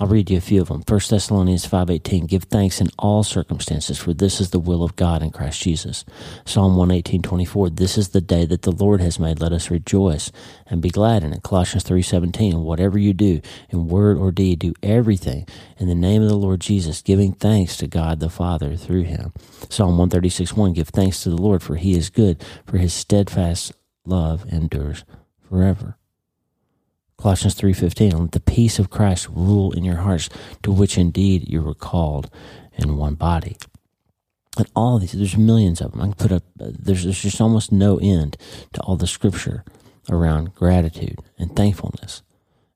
I'll 0.00 0.06
read 0.06 0.30
you 0.30 0.38
a 0.38 0.40
few 0.40 0.62
of 0.62 0.68
them. 0.68 0.84
1 0.86 1.00
Thessalonians 1.10 1.66
5.18, 1.66 2.28
give 2.28 2.44
thanks 2.44 2.80
in 2.80 2.88
all 2.98 3.24
circumstances, 3.24 3.98
for 3.98 4.14
this 4.14 4.40
is 4.40 4.50
the 4.50 4.60
will 4.60 4.84
of 4.84 4.94
God 4.94 5.24
in 5.24 5.30
Christ 5.30 5.60
Jesus. 5.60 6.04
Psalm 6.44 6.76
118.24, 6.76 7.76
this 7.76 7.98
is 7.98 8.10
the 8.10 8.20
day 8.20 8.44
that 8.46 8.62
the 8.62 8.70
Lord 8.70 9.00
has 9.00 9.18
made. 9.18 9.40
Let 9.40 9.52
us 9.52 9.72
rejoice 9.72 10.30
and 10.66 10.80
be 10.80 10.90
glad 10.90 11.24
in 11.24 11.32
it. 11.32 11.42
Colossians 11.42 11.82
3.17, 11.82 12.62
whatever 12.62 12.96
you 12.96 13.12
do, 13.12 13.40
in 13.70 13.88
word 13.88 14.18
or 14.18 14.30
deed, 14.30 14.60
do 14.60 14.72
everything 14.84 15.48
in 15.78 15.88
the 15.88 15.96
name 15.96 16.22
of 16.22 16.28
the 16.28 16.36
Lord 16.36 16.60
Jesus, 16.60 17.02
giving 17.02 17.32
thanks 17.32 17.76
to 17.78 17.88
God 17.88 18.20
the 18.20 18.30
Father 18.30 18.76
through 18.76 19.02
him. 19.02 19.32
Psalm 19.68 19.98
136.1, 19.98 20.76
give 20.76 20.88
thanks 20.90 21.24
to 21.24 21.30
the 21.30 21.42
Lord, 21.42 21.60
for 21.60 21.74
he 21.74 21.94
is 21.94 22.08
good, 22.08 22.40
for 22.66 22.78
his 22.78 22.94
steadfast 22.94 23.72
love 24.06 24.46
endures 24.52 25.04
forever. 25.48 25.97
Colossians 27.20 27.54
3:15 27.56 28.18
let 28.20 28.32
the 28.32 28.40
peace 28.40 28.78
of 28.78 28.90
Christ 28.90 29.28
rule 29.28 29.72
in 29.72 29.84
your 29.84 29.96
hearts 29.96 30.28
to 30.62 30.70
which 30.70 30.96
indeed 30.96 31.48
you 31.48 31.62
were 31.62 31.74
called 31.74 32.30
in 32.74 32.96
one 32.96 33.14
body. 33.14 33.56
And 34.56 34.68
all 34.74 34.98
these 34.98 35.12
there's 35.12 35.36
millions 35.36 35.80
of 35.80 35.92
them. 35.92 36.00
I 36.00 36.04
can 36.04 36.14
put 36.14 36.32
up 36.32 36.44
there's 36.56 37.04
there's 37.04 37.22
just 37.22 37.40
almost 37.40 37.72
no 37.72 37.98
end 37.98 38.36
to 38.72 38.80
all 38.82 38.96
the 38.96 39.06
scripture 39.06 39.64
around 40.08 40.54
gratitude 40.54 41.18
and 41.38 41.54
thankfulness. 41.54 42.22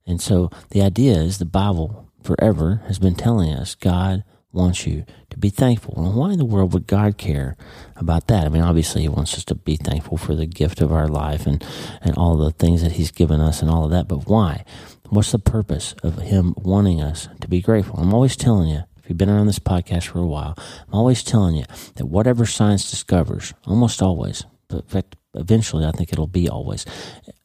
And 0.07 0.21
so 0.21 0.51
the 0.71 0.83
idea 0.83 1.15
is 1.15 1.39
the 1.39 1.45
Bible 1.45 2.09
forever 2.23 2.83
has 2.87 2.99
been 2.99 3.15
telling 3.15 3.53
us 3.53 3.75
God 3.77 4.25
wants 4.53 4.87
you 4.87 5.05
to 5.31 5.39
be 5.39 5.51
thankful. 5.51 5.95
And 5.97 6.15
why 6.15 6.33
in 6.33 6.39
the 6.39 6.45
world 6.45 6.73
would 6.73 6.87
God 6.87 7.19
care 7.19 7.57
about 7.97 8.27
that? 8.29 8.45
I 8.45 8.49
mean, 8.49 8.63
obviously, 8.63 9.03
He 9.03 9.09
wants 9.09 9.35
us 9.35 9.45
to 9.47 9.55
be 9.55 9.77
thankful 9.77 10.17
for 10.17 10.35
the 10.35 10.47
gift 10.47 10.81
of 10.81 10.93
our 10.93 11.09
life 11.09 11.47
and, 11.47 11.65
and 12.03 12.17
all 12.17 12.37
the 12.37 12.51
things 12.51 12.83
that 12.83 12.93
He's 12.93 13.11
given 13.11 13.41
us 13.41 13.63
and 13.63 13.71
all 13.71 13.85
of 13.85 13.91
that. 13.91 14.09
But 14.09 14.27
why? 14.29 14.65
What's 15.09 15.33
the 15.33 15.39
purpose 15.39 15.95
of 16.03 16.19
Him 16.19 16.55
wanting 16.57 17.01
us 17.01 17.29
to 17.41 17.49
be 17.49 17.61
grateful? 17.61 17.99
I'm 17.99 18.15
always 18.15 18.37
telling 18.37 18.69
you, 18.69 18.85
if 18.99 19.09
you've 19.09 19.19
been 19.19 19.31
around 19.31 19.47
this 19.47 19.59
podcast 19.59 20.09
for 20.09 20.21
a 20.21 20.27
while, 20.27 20.55
I'm 20.59 20.95
always 20.95 21.23
telling 21.23 21.57
you 21.57 21.65
that 21.97 22.07
whatever 22.07 22.47
science 22.47 22.91
discovers, 22.91 23.53
almost 23.67 24.01
always, 24.01 24.45
but 24.69 25.17
eventually 25.35 25.85
I 25.85 25.91
think 25.91 26.13
it'll 26.13 26.27
be 26.27 26.49
always, 26.49 26.87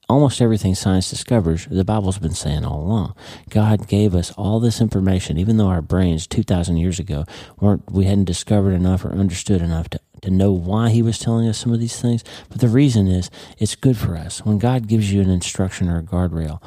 almost 0.09 0.41
everything 0.41 0.73
science 0.73 1.09
discovers, 1.09 1.67
the 1.69 1.83
Bible's 1.83 2.17
been 2.17 2.33
saying 2.33 2.63
all 2.63 2.81
along. 2.81 3.15
God 3.49 3.87
gave 3.87 4.15
us 4.15 4.31
all 4.31 4.59
this 4.59 4.79
information, 4.79 5.37
even 5.37 5.57
though 5.57 5.67
our 5.67 5.81
brains 5.81 6.27
2,000 6.27 6.77
years 6.77 6.99
ago 6.99 7.25
weren't, 7.59 7.91
we 7.91 8.05
hadn't 8.05 8.25
discovered 8.25 8.71
enough 8.71 9.03
or 9.03 9.11
understood 9.11 9.61
enough 9.61 9.89
to, 9.89 9.99
to 10.21 10.31
know 10.31 10.51
why 10.51 10.89
He 10.89 11.01
was 11.01 11.19
telling 11.19 11.47
us 11.47 11.57
some 11.57 11.73
of 11.73 11.79
these 11.79 12.01
things. 12.01 12.23
But 12.49 12.61
the 12.61 12.69
reason 12.69 13.07
is 13.07 13.29
it's 13.57 13.75
good 13.75 13.97
for 13.97 14.15
us. 14.15 14.45
When 14.45 14.59
God 14.59 14.87
gives 14.87 15.11
you 15.11 15.21
an 15.21 15.29
instruction 15.29 15.89
or 15.89 15.99
a 15.99 16.03
guardrail, 16.03 16.61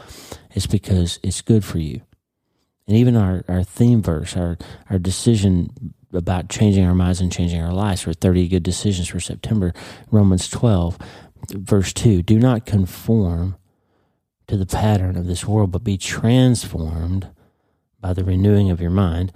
it's 0.52 0.66
because 0.66 1.18
it's 1.22 1.40
good 1.40 1.64
for 1.64 1.78
you. 1.78 2.02
And 2.86 2.96
even 2.96 3.16
our, 3.16 3.44
our 3.48 3.62
theme 3.62 4.02
verse, 4.02 4.36
our, 4.36 4.58
our 4.90 4.98
decision 4.98 5.94
about 6.12 6.48
changing 6.48 6.84
our 6.84 6.94
minds 6.94 7.20
and 7.20 7.30
changing 7.30 7.62
our 7.62 7.72
lives 7.72 8.02
for 8.02 8.12
30 8.12 8.48
good 8.48 8.62
decisions 8.62 9.08
for 9.08 9.20
September, 9.20 9.72
Romans 10.10 10.48
12, 10.50 10.98
verse 11.48 11.92
2 11.92 12.22
do 12.22 12.38
not 12.38 12.66
conform 12.66 13.56
to 14.46 14.56
the 14.56 14.66
pattern 14.66 15.16
of 15.16 15.26
this 15.26 15.44
world, 15.44 15.70
but 15.70 15.84
be 15.84 15.96
transformed 15.96 17.28
by 18.00 18.12
the 18.12 18.24
renewing 18.24 18.70
of 18.70 18.80
your 18.80 18.90
mind. 18.90 19.32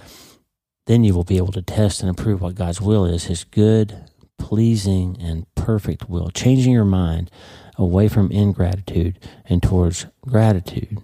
Then 0.87 1.05
you 1.05 1.15
will 1.15 1.25
be 1.25 1.37
able 1.37 1.53
to 1.53 1.63
test 1.63 2.03
and 2.03 2.11
approve 2.11 2.41
what 2.41 2.57
God's 2.57 2.81
will 2.81 3.05
is, 3.05 3.25
his 3.25 3.45
good, 3.45 4.09
pleasing, 4.39 5.17
and 5.21 5.47
perfect 5.55 6.11
will. 6.11 6.31
Changing 6.31 6.73
your 6.73 6.85
mind 6.85 7.31
away 7.77 8.09
from 8.09 8.31
ingratitude 8.31 9.19
and 9.47 9.63
towards 9.63 10.07
gratitude 10.23 10.99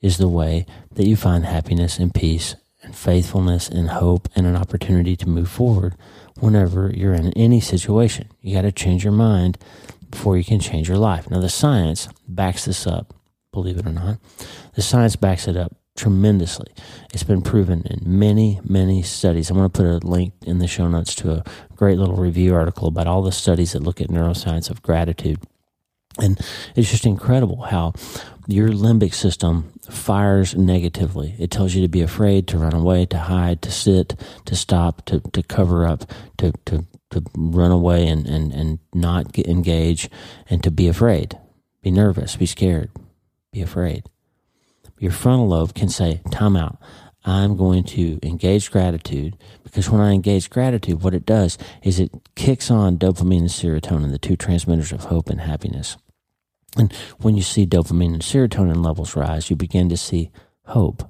is 0.00 0.18
the 0.18 0.28
way 0.28 0.66
that 0.92 1.06
you 1.06 1.16
find 1.16 1.44
happiness 1.44 1.98
and 1.98 2.12
peace 2.12 2.56
and 2.82 2.96
faithfulness 2.96 3.68
and 3.68 3.90
hope 3.90 4.28
and 4.34 4.46
an 4.46 4.56
opportunity 4.56 5.16
to 5.16 5.28
move 5.28 5.48
forward 5.48 5.94
whenever 6.38 6.90
you're 6.90 7.14
in 7.14 7.32
any 7.34 7.60
situation. 7.60 8.28
You 8.40 8.56
got 8.56 8.62
to 8.62 8.72
change 8.72 9.04
your 9.04 9.12
mind 9.12 9.58
before 10.10 10.36
you 10.36 10.44
can 10.44 10.60
change 10.60 10.88
your 10.88 10.98
life. 10.98 11.30
Now, 11.30 11.40
the 11.40 11.48
science 11.48 12.08
backs 12.28 12.64
this 12.64 12.86
up, 12.86 13.14
believe 13.52 13.78
it 13.78 13.86
or 13.86 13.92
not. 13.92 14.18
The 14.74 14.82
science 14.82 15.16
backs 15.16 15.48
it 15.48 15.56
up 15.56 15.76
tremendously. 15.96 16.72
It's 17.12 17.22
been 17.22 17.42
proven 17.42 17.82
in 17.82 18.00
many, 18.18 18.60
many 18.64 19.02
studies. 19.02 19.50
I'm 19.50 19.56
going 19.56 19.70
to 19.70 19.76
put 19.76 19.86
a 19.86 20.06
link 20.06 20.32
in 20.46 20.58
the 20.58 20.66
show 20.66 20.88
notes 20.88 21.14
to 21.16 21.32
a 21.32 21.44
great 21.76 21.98
little 21.98 22.16
review 22.16 22.54
article 22.54 22.88
about 22.88 23.06
all 23.06 23.22
the 23.22 23.32
studies 23.32 23.72
that 23.72 23.82
look 23.82 24.00
at 24.00 24.08
neuroscience 24.08 24.70
of 24.70 24.82
gratitude. 24.82 25.38
And 26.18 26.38
it's 26.74 26.90
just 26.90 27.06
incredible 27.06 27.62
how 27.62 27.92
your 28.46 28.70
limbic 28.70 29.14
system 29.14 29.72
fires 29.88 30.56
negatively. 30.56 31.34
It 31.38 31.50
tells 31.50 31.74
you 31.74 31.82
to 31.82 31.88
be 31.88 32.00
afraid, 32.00 32.48
to 32.48 32.58
run 32.58 32.74
away, 32.74 33.06
to 33.06 33.18
hide, 33.18 33.62
to 33.62 33.70
sit, 33.70 34.16
to 34.46 34.56
stop, 34.56 35.04
to, 35.06 35.20
to 35.20 35.42
cover 35.42 35.86
up, 35.86 36.10
to, 36.38 36.52
to 36.66 36.84
to 37.10 37.22
run 37.36 37.70
away 37.70 38.06
and, 38.06 38.26
and, 38.26 38.52
and 38.52 38.78
not 38.94 39.32
get 39.32 39.46
engage 39.46 40.08
and 40.48 40.62
to 40.62 40.70
be 40.70 40.88
afraid, 40.88 41.38
be 41.82 41.90
nervous, 41.90 42.36
be 42.36 42.46
scared, 42.46 42.90
be 43.52 43.62
afraid. 43.62 44.04
Your 44.98 45.12
frontal 45.12 45.48
lobe 45.48 45.74
can 45.74 45.88
say, 45.88 46.20
time 46.30 46.56
out. 46.56 46.78
I'm 47.24 47.56
going 47.56 47.84
to 47.84 48.18
engage 48.22 48.70
gratitude 48.70 49.36
because 49.62 49.90
when 49.90 50.00
I 50.00 50.12
engage 50.12 50.48
gratitude, 50.48 51.02
what 51.02 51.14
it 51.14 51.26
does 51.26 51.58
is 51.82 52.00
it 52.00 52.10
kicks 52.34 52.70
on 52.70 52.98
dopamine 52.98 53.40
and 53.40 53.48
serotonin, 53.48 54.10
the 54.10 54.18
two 54.18 54.36
transmitters 54.36 54.92
of 54.92 55.04
hope 55.04 55.28
and 55.28 55.40
happiness. 55.40 55.96
And 56.76 56.92
when 57.20 57.36
you 57.36 57.42
see 57.42 57.66
dopamine 57.66 58.14
and 58.14 58.22
serotonin 58.22 58.84
levels 58.84 59.16
rise, 59.16 59.50
you 59.50 59.56
begin 59.56 59.88
to 59.88 59.96
see 59.96 60.30
hope. 60.66 61.02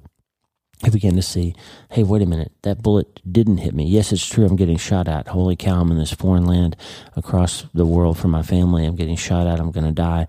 I 0.83 0.89
began 0.89 1.15
to 1.15 1.21
see, 1.21 1.53
hey, 1.91 2.03
wait 2.03 2.21
a 2.21 2.25
minute, 2.25 2.51
that 2.63 2.81
bullet 2.81 3.21
didn't 3.31 3.57
hit 3.57 3.75
me. 3.75 3.85
Yes, 3.85 4.11
it's 4.11 4.25
true, 4.25 4.45
I'm 4.45 4.55
getting 4.55 4.77
shot 4.77 5.07
at. 5.07 5.27
Holy 5.27 5.55
cow, 5.55 5.79
I'm 5.79 5.91
in 5.91 5.97
this 5.97 6.13
foreign 6.13 6.45
land 6.45 6.75
across 7.15 7.65
the 7.73 7.85
world 7.85 8.17
from 8.17 8.31
my 8.31 8.41
family. 8.41 8.85
I'm 8.85 8.95
getting 8.95 9.15
shot 9.15 9.45
at, 9.45 9.59
I'm 9.59 9.71
going 9.71 9.85
to 9.85 9.91
die. 9.91 10.27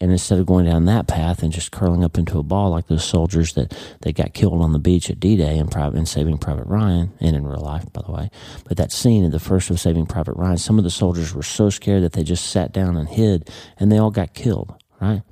And 0.00 0.12
instead 0.12 0.38
of 0.38 0.46
going 0.46 0.66
down 0.66 0.84
that 0.84 1.08
path 1.08 1.42
and 1.42 1.52
just 1.52 1.72
curling 1.72 2.04
up 2.04 2.18
into 2.18 2.38
a 2.38 2.42
ball 2.42 2.70
like 2.70 2.88
those 2.88 3.04
soldiers 3.04 3.54
that, 3.54 3.74
that 4.02 4.14
got 4.14 4.34
killed 4.34 4.60
on 4.60 4.72
the 4.72 4.78
beach 4.78 5.08
at 5.08 5.18
D 5.18 5.36
Day 5.36 5.56
and, 5.56 5.74
and 5.74 6.06
Saving 6.06 6.36
Private 6.36 6.66
Ryan, 6.66 7.12
and 7.20 7.34
in 7.34 7.46
real 7.46 7.60
life, 7.60 7.90
by 7.92 8.02
the 8.04 8.12
way, 8.12 8.30
but 8.68 8.76
that 8.76 8.92
scene 8.92 9.24
in 9.24 9.30
the 9.30 9.40
first 9.40 9.70
of 9.70 9.80
Saving 9.80 10.04
Private 10.06 10.36
Ryan, 10.36 10.58
some 10.58 10.78
of 10.78 10.84
the 10.84 10.90
soldiers 10.90 11.34
were 11.34 11.42
so 11.42 11.70
scared 11.70 12.02
that 12.02 12.12
they 12.12 12.22
just 12.22 12.50
sat 12.50 12.72
down 12.72 12.96
and 12.96 13.08
hid, 13.08 13.50
and 13.78 13.90
they 13.90 13.98
all 13.98 14.10
got 14.10 14.34
killed, 14.34 14.74
right? 15.00 15.22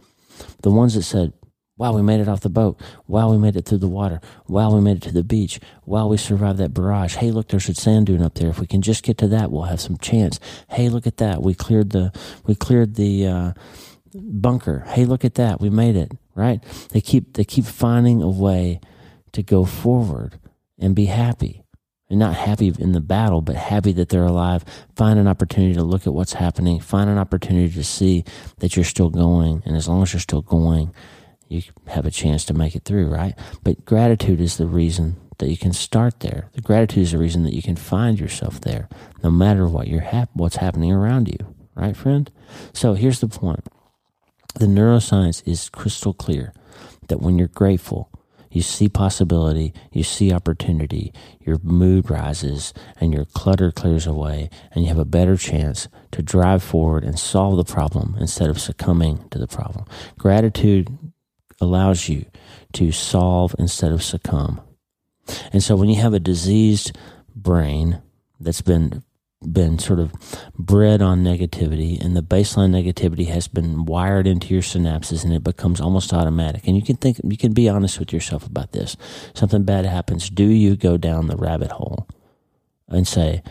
The 0.63 0.71
ones 0.71 0.95
that 0.95 1.03
said, 1.03 1.35
Wow, 1.79 1.95
we 1.95 2.03
made 2.03 2.21
it 2.21 2.29
off 2.29 2.41
the 2.41 2.51
boat. 2.51 2.79
Wow, 3.07 3.31
we 3.31 3.39
made 3.39 3.57
it 3.57 3.65
through 3.65 3.79
the 3.79 3.89
water. 3.89 4.21
Wow, 4.47 4.75
we 4.75 4.81
made 4.81 4.99
it 4.99 5.03
to 5.05 5.13
the 5.13 5.25
beach. 5.25 5.59
Wow, 5.87 6.07
we 6.07 6.19
survived 6.19 6.59
that 6.59 6.75
barrage. 6.75 7.17
Hey, 7.17 7.31
look, 7.31 7.49
there's 7.49 7.69
a 7.69 7.75
sand 7.75 8.07
dune 8.07 8.23
up 8.23 8.35
there. 8.35 8.51
If 8.51 8.61
we 8.61 8.67
can 8.67 8.83
just 8.83 9.03
get 9.03 9.17
to 9.19 9.29
that, 9.29 9.51
we'll 9.51 9.63
have 9.63 9.81
some 9.81 9.97
chance. 9.97 10.39
Hey, 10.69 10.91
look 10.91 11.07
at 11.07 11.17
that. 11.17 11.43
We 11.43 11.55
cleared 11.55 11.91
the 11.91 12.13
we 12.47 12.55
cleared 12.55 12.97
the 12.97 13.27
uh, 13.27 13.53
bunker. 14.15 14.81
Hey, 14.89 15.07
look 15.07 15.25
at 15.25 15.37
that. 15.37 15.61
We 15.61 15.71
made 15.71 15.97
it. 15.97 16.13
Right? 16.35 16.63
They 16.91 17.01
keep 17.01 17.35
they 17.35 17.45
keep 17.45 17.65
finding 17.65 18.23
a 18.23 18.31
way 18.31 18.81
to 19.33 19.43
go 19.43 19.65
forward 19.65 20.39
and 20.79 20.95
be 20.95 21.07
happy. 21.07 21.65
And 22.11 22.19
not 22.19 22.35
happy 22.35 22.71
in 22.79 22.93
the 22.93 23.01
battle, 23.01 23.41
but 23.41 23.57
happy 23.57 23.93
that 23.93 24.11
they're 24.11 24.25
alive. 24.25 24.67
Find 24.95 25.19
an 25.19 25.27
opportunity 25.27 25.73
to 25.75 25.83
look 25.83 26.07
at 26.07 26.13
what's 26.13 26.35
happening. 26.35 26.79
Find 26.79 27.09
an 27.09 27.17
opportunity 27.17 27.73
to 27.73 27.85
see 27.85 28.25
that 28.59 28.77
you're 28.77 28.85
still 28.85 29.09
going. 29.09 29.63
And 29.65 29.75
as 29.75 29.89
long 29.89 30.03
as 30.03 30.13
you're 30.13 30.21
still 30.21 30.43
going, 30.43 30.93
you 31.53 31.63
have 31.89 32.07
a 32.07 32.11
chance 32.11 32.45
to 32.47 32.55
make 32.55 32.75
it 32.75 32.85
through, 32.85 33.09
right? 33.09 33.35
But 33.63 33.85
gratitude 33.85 34.41
is 34.41 34.57
the 34.57 34.67
reason 34.67 35.17
that 35.39 35.51
you 35.51 35.57
can 35.57 35.73
start 35.73 36.21
there. 36.21 36.49
The 36.53 36.61
gratitude 36.61 37.03
is 37.03 37.13
the 37.13 37.19
reason 37.19 37.43
that 37.45 37.55
you 37.55 37.63
can 37.63 37.77
find 37.77 38.19
yourself 38.19 38.61
there, 38.61 38.89
no 39.23 39.31
matter 39.31 39.67
what 39.67 39.89
you're 39.89 40.01
hap- 40.01 40.31
what's 40.35 40.57
happening 40.57 40.93
around 40.93 41.29
you, 41.29 41.55
right, 41.75 41.97
friend? 41.97 42.31
So 42.73 42.95
here's 42.95 43.21
the 43.21 43.29
point: 43.29 43.69
the 44.55 44.67
neuroscience 44.67 45.43
is 45.47 45.69
crystal 45.69 46.15
clear 46.15 46.53
that 47.09 47.21
when 47.21 47.39
you're 47.39 47.49
grateful, 47.49 48.11
you 48.53 48.63
see 48.63 48.89
possibility, 48.89 49.73
you 49.93 50.03
see 50.03 50.33
opportunity, 50.33 51.13
your 51.41 51.59
mood 51.63 52.11
rises, 52.11 52.75
and 53.01 53.13
your 53.13 53.25
clutter 53.25 53.73
clears 53.73 54.07
away, 54.07 54.51
and 54.73 54.85
you 54.85 54.89
have 54.89 54.99
a 54.99 55.07
better 55.07 55.37
chance 55.37 55.89
to 56.13 56.23
drive 56.23 56.63
forward 56.63 57.03
and 57.03 57.19
solve 57.19 57.57
the 57.57 57.65
problem 57.65 58.15
instead 58.21 58.51
of 58.51 58.61
succumbing 58.61 59.27
to 59.31 59.39
the 59.39 59.47
problem. 59.47 59.87
Gratitude 60.19 61.12
allows 61.63 62.09
you 62.09 62.27
to 62.73 62.91
solve 62.91 63.55
instead 63.59 63.93
of 63.93 64.03
succumb. 64.03 64.61
And 65.53 65.63
so 65.63 65.77
when 65.77 65.89
you 65.89 66.01
have 66.03 66.13
a 66.13 66.21
diseased 66.21 66.99
brain 67.35 68.03
that's 68.41 68.61
been 68.61 69.03
been 69.51 69.77
sort 69.77 69.99
of 69.99 70.13
bred 70.57 71.03
on 71.03 71.25
negativity 71.25 72.01
and 72.01 72.17
the 72.17 72.23
baseline 72.23 72.71
negativity 72.71 73.27
has 73.27 73.49
been 73.49 73.85
wired 73.85 74.25
into 74.25 74.55
your 74.55 74.63
synapses 74.63 75.25
and 75.25 75.33
it 75.33 75.43
becomes 75.43 75.81
almost 75.81 76.13
automatic 76.13 76.65
and 76.69 76.77
you 76.77 76.83
can 76.83 76.95
think 76.95 77.21
you 77.25 77.37
can 77.37 77.53
be 77.53 77.69
honest 77.69 77.99
with 77.99 78.13
yourself 78.13 78.47
about 78.47 78.71
this 78.71 78.97
something 79.35 79.65
bad 79.65 79.85
happens 79.85 80.31
do 80.31 80.45
you 80.45 80.77
go 80.77 80.97
down 80.97 81.27
the 81.27 81.35
rabbit 81.35 81.73
hole 81.73 82.07
and 82.87 83.09
say 83.09 83.43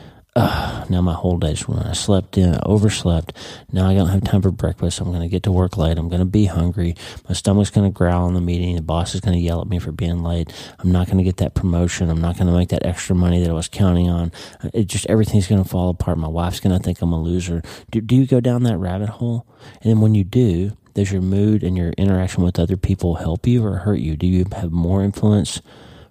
Now 0.92 1.02
my 1.02 1.14
whole 1.14 1.38
day's 1.38 1.68
ruined. 1.68 1.88
I 1.88 1.94
slept 1.94 2.38
in, 2.38 2.56
I 2.56 2.60
overslept. 2.66 3.34
Now 3.72 3.88
I 3.88 3.94
don't 3.94 4.10
have 4.10 4.24
time 4.24 4.42
for 4.42 4.52
breakfast. 4.52 5.00
I'm 5.00 5.10
going 5.10 5.22
to 5.22 5.28
get 5.28 5.44
to 5.44 5.52
work 5.52 5.78
late. 5.78 5.98
I'm 5.98 6.10
going 6.10 6.20
to 6.20 6.26
be 6.26 6.46
hungry. 6.46 6.96
My 7.28 7.34
stomach's 7.34 7.70
going 7.70 7.90
to 7.90 7.94
growl 7.94 8.28
in 8.28 8.34
the 8.34 8.42
meeting. 8.42 8.76
The 8.76 8.82
boss 8.82 9.14
is 9.14 9.22
going 9.22 9.38
to 9.38 9.44
yell 9.44 9.62
at 9.62 9.68
me 9.68 9.80
for 9.80 9.92
being 9.92 10.24
late. 10.24 10.52
I'm 10.80 10.92
not 10.92 11.08
going 11.08 11.18
to 11.18 11.24
get 11.24 11.38
that 11.38 11.54
promotion. 11.54 12.10
I'm 12.10 12.22
not 12.22 12.38
going 12.38 12.48
to 12.48 12.54
make 12.54 12.70
that 12.70 12.86
extra 12.86 13.16
money 13.16 13.42
that 13.42 13.50
I 13.50 13.54
was 13.54 13.68
counting 13.68 14.10
on. 14.10 14.32
Uh, 14.64 14.70
it 14.74 14.88
just 14.88 15.06
everything's 15.08 15.48
going 15.48 15.64
to 15.64 15.70
fall 15.70 15.90
apart. 15.90 16.18
My 16.18 16.28
wife's 16.28 16.62
going 16.62 16.78
to 16.78 16.84
think 16.84 17.02
I'm 17.02 17.14
a 17.14 17.22
loser. 17.22 17.62
Do, 17.90 18.00
do 18.00 18.16
you 18.16 18.26
go 18.26 18.40
down 18.40 18.64
that 18.64 18.78
rabbit 18.78 19.10
hole? 19.10 19.46
And 19.82 19.92
then 19.92 20.02
when 20.02 20.16
you 20.16 20.24
do, 20.24 20.78
does 20.94 21.12
your 21.12 21.22
mood 21.22 21.64
and 21.64 21.78
your 21.78 21.92
interaction 21.92 22.44
with 22.44 22.60
other 22.60 22.78
people 22.78 23.16
help 23.16 23.46
you 23.46 23.66
or 23.66 23.78
hurt 23.78 24.00
you? 24.00 24.16
Do 24.16 24.28
you 24.28 24.46
have 24.54 24.72
more 24.72 25.04
influence 25.04 25.62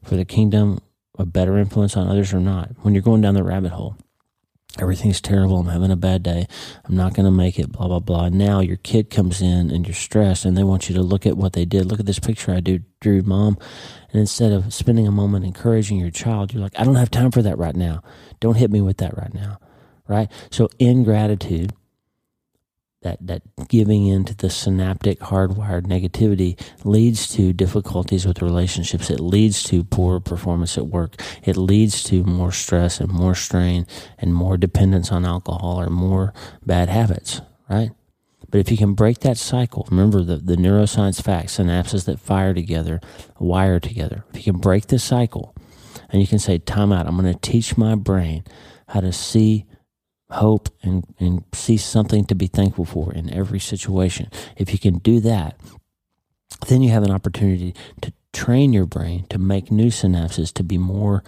for 0.02 0.16
the 0.16 0.24
kingdom, 0.24 0.80
a 1.18 1.26
better 1.26 1.58
influence 1.58 1.96
on 1.96 2.08
others 2.08 2.34
or 2.34 2.40
not? 2.40 2.70
When 2.82 2.94
you're 2.94 3.02
going 3.02 3.20
down 3.20 3.34
the 3.34 3.42
rabbit 3.42 3.72
hole 3.72 3.96
everything's 4.78 5.20
terrible. 5.20 5.58
I'm 5.58 5.66
having 5.66 5.90
a 5.90 5.96
bad 5.96 6.22
day. 6.22 6.46
I'm 6.84 6.96
not 6.96 7.14
going 7.14 7.24
to 7.24 7.32
make 7.32 7.58
it, 7.58 7.72
blah, 7.72 7.88
blah, 7.88 7.98
blah. 7.98 8.28
Now 8.28 8.60
your 8.60 8.76
kid 8.76 9.10
comes 9.10 9.42
in 9.42 9.70
and 9.70 9.86
you're 9.86 9.94
stressed 9.94 10.44
and 10.44 10.56
they 10.56 10.62
want 10.62 10.88
you 10.88 10.94
to 10.94 11.02
look 11.02 11.26
at 11.26 11.36
what 11.36 11.54
they 11.54 11.64
did. 11.64 11.86
Look 11.86 12.00
at 12.00 12.06
this 12.06 12.18
picture 12.18 12.52
I 12.52 12.60
do, 12.60 12.80
drew, 13.00 13.22
mom. 13.22 13.58
And 14.12 14.20
instead 14.20 14.52
of 14.52 14.72
spending 14.72 15.06
a 15.06 15.12
moment 15.12 15.44
encouraging 15.44 15.98
your 15.98 16.10
child, 16.10 16.52
you're 16.52 16.62
like, 16.62 16.78
I 16.78 16.84
don't 16.84 16.96
have 16.96 17.10
time 17.10 17.30
for 17.30 17.42
that 17.42 17.58
right 17.58 17.76
now. 17.76 18.02
Don't 18.38 18.56
hit 18.56 18.70
me 18.70 18.80
with 18.80 18.98
that 18.98 19.16
right 19.16 19.34
now. 19.34 19.58
Right? 20.08 20.30
So 20.50 20.68
ingratitude 20.78 21.72
that 23.02 23.18
that 23.26 23.42
giving 23.68 24.06
into 24.06 24.34
the 24.34 24.50
synaptic 24.50 25.20
hardwired 25.20 25.86
negativity 25.86 26.60
leads 26.84 27.28
to 27.28 27.52
difficulties 27.52 28.26
with 28.26 28.42
relationships. 28.42 29.10
It 29.10 29.20
leads 29.20 29.62
to 29.64 29.84
poor 29.84 30.20
performance 30.20 30.76
at 30.76 30.86
work. 30.86 31.20
It 31.42 31.56
leads 31.56 32.02
to 32.04 32.24
more 32.24 32.52
stress 32.52 33.00
and 33.00 33.10
more 33.10 33.34
strain 33.34 33.86
and 34.18 34.34
more 34.34 34.56
dependence 34.56 35.10
on 35.10 35.24
alcohol 35.24 35.80
or 35.80 35.88
more 35.88 36.34
bad 36.64 36.88
habits 36.88 37.40
right? 37.70 37.92
But 38.50 38.58
if 38.58 38.70
you 38.70 38.76
can 38.76 38.94
break 38.94 39.20
that 39.20 39.38
cycle 39.38 39.86
remember 39.90 40.22
the, 40.22 40.36
the 40.36 40.56
neuroscience 40.56 41.22
facts 41.22 41.58
synapses 41.58 42.04
that 42.06 42.18
fire 42.20 42.52
together 42.52 43.00
wire 43.38 43.80
together. 43.80 44.24
If 44.30 44.44
you 44.44 44.52
can 44.52 44.60
break 44.60 44.88
this 44.88 45.04
cycle 45.04 45.54
and 46.10 46.20
you 46.20 46.26
can 46.26 46.38
say 46.38 46.58
time 46.58 46.92
out. 46.92 47.06
I'm 47.06 47.16
going 47.16 47.32
to 47.32 47.38
teach 47.38 47.76
my 47.76 47.94
brain 47.94 48.44
how 48.88 49.00
to 49.00 49.12
see 49.12 49.64
hope 50.30 50.68
and, 50.82 51.04
and 51.18 51.44
see 51.52 51.76
something 51.76 52.24
to 52.26 52.34
be 52.34 52.46
thankful 52.46 52.84
for 52.84 53.12
in 53.12 53.32
every 53.32 53.60
situation. 53.60 54.30
If 54.56 54.72
you 54.72 54.78
can 54.78 54.98
do 54.98 55.20
that, 55.20 55.58
then 56.68 56.82
you 56.82 56.90
have 56.90 57.02
an 57.02 57.10
opportunity 57.10 57.74
to 58.02 58.12
train 58.32 58.72
your 58.72 58.86
brain 58.86 59.26
to 59.28 59.38
make 59.38 59.70
new 59.70 59.88
synapses 59.88 60.52
to 60.54 60.62
be 60.62 60.78
more 60.78 61.24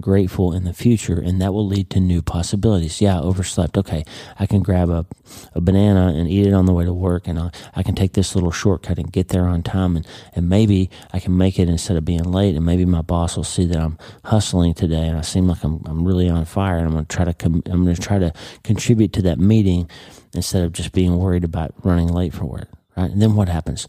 grateful 0.00 0.52
in 0.52 0.64
the 0.64 0.72
future, 0.72 1.18
and 1.18 1.40
that 1.40 1.52
will 1.52 1.66
lead 1.66 1.90
to 1.90 2.00
new 2.00 2.22
possibilities. 2.22 3.00
Yeah, 3.00 3.18
I 3.18 3.22
overslept. 3.22 3.78
Okay, 3.78 4.04
I 4.38 4.46
can 4.46 4.62
grab 4.62 4.90
a, 4.90 5.06
a 5.54 5.60
banana 5.60 6.14
and 6.16 6.28
eat 6.28 6.46
it 6.46 6.52
on 6.52 6.66
the 6.66 6.72
way 6.72 6.84
to 6.84 6.92
work, 6.92 7.26
and 7.26 7.38
I, 7.38 7.50
I 7.74 7.82
can 7.82 7.94
take 7.94 8.12
this 8.12 8.34
little 8.34 8.50
shortcut 8.50 8.98
and 8.98 9.12
get 9.12 9.28
there 9.28 9.46
on 9.46 9.62
time, 9.62 9.96
and, 9.96 10.06
and 10.34 10.48
maybe 10.48 10.90
I 11.12 11.20
can 11.20 11.36
make 11.36 11.58
it 11.58 11.68
instead 11.68 11.96
of 11.96 12.04
being 12.04 12.24
late, 12.24 12.56
and 12.56 12.64
maybe 12.64 12.84
my 12.84 13.02
boss 13.02 13.36
will 13.36 13.44
see 13.44 13.66
that 13.66 13.78
I'm 13.78 13.98
hustling 14.24 14.74
today, 14.74 15.06
and 15.06 15.18
I 15.18 15.22
seem 15.22 15.46
like 15.46 15.62
I'm, 15.64 15.82
I'm 15.86 16.04
really 16.06 16.28
on 16.28 16.44
fire, 16.44 16.76
and 16.76 16.86
I'm 16.86 16.92
going 16.92 17.06
to 17.06 17.16
try 17.16 17.24
to 17.24 17.34
com- 17.34 17.62
I'm 17.66 17.84
going 17.84 17.96
to 17.96 18.02
try 18.02 18.18
to 18.18 18.32
contribute 18.62 19.12
to 19.14 19.22
that 19.22 19.38
meeting 19.38 19.90
instead 20.34 20.64
of 20.64 20.72
just 20.72 20.92
being 20.92 21.16
worried 21.16 21.44
about 21.44 21.74
running 21.84 22.08
late 22.08 22.34
for 22.34 22.44
work. 22.44 22.68
Right, 22.96 23.10
and 23.10 23.20
then 23.20 23.34
what 23.34 23.48
happens? 23.48 23.88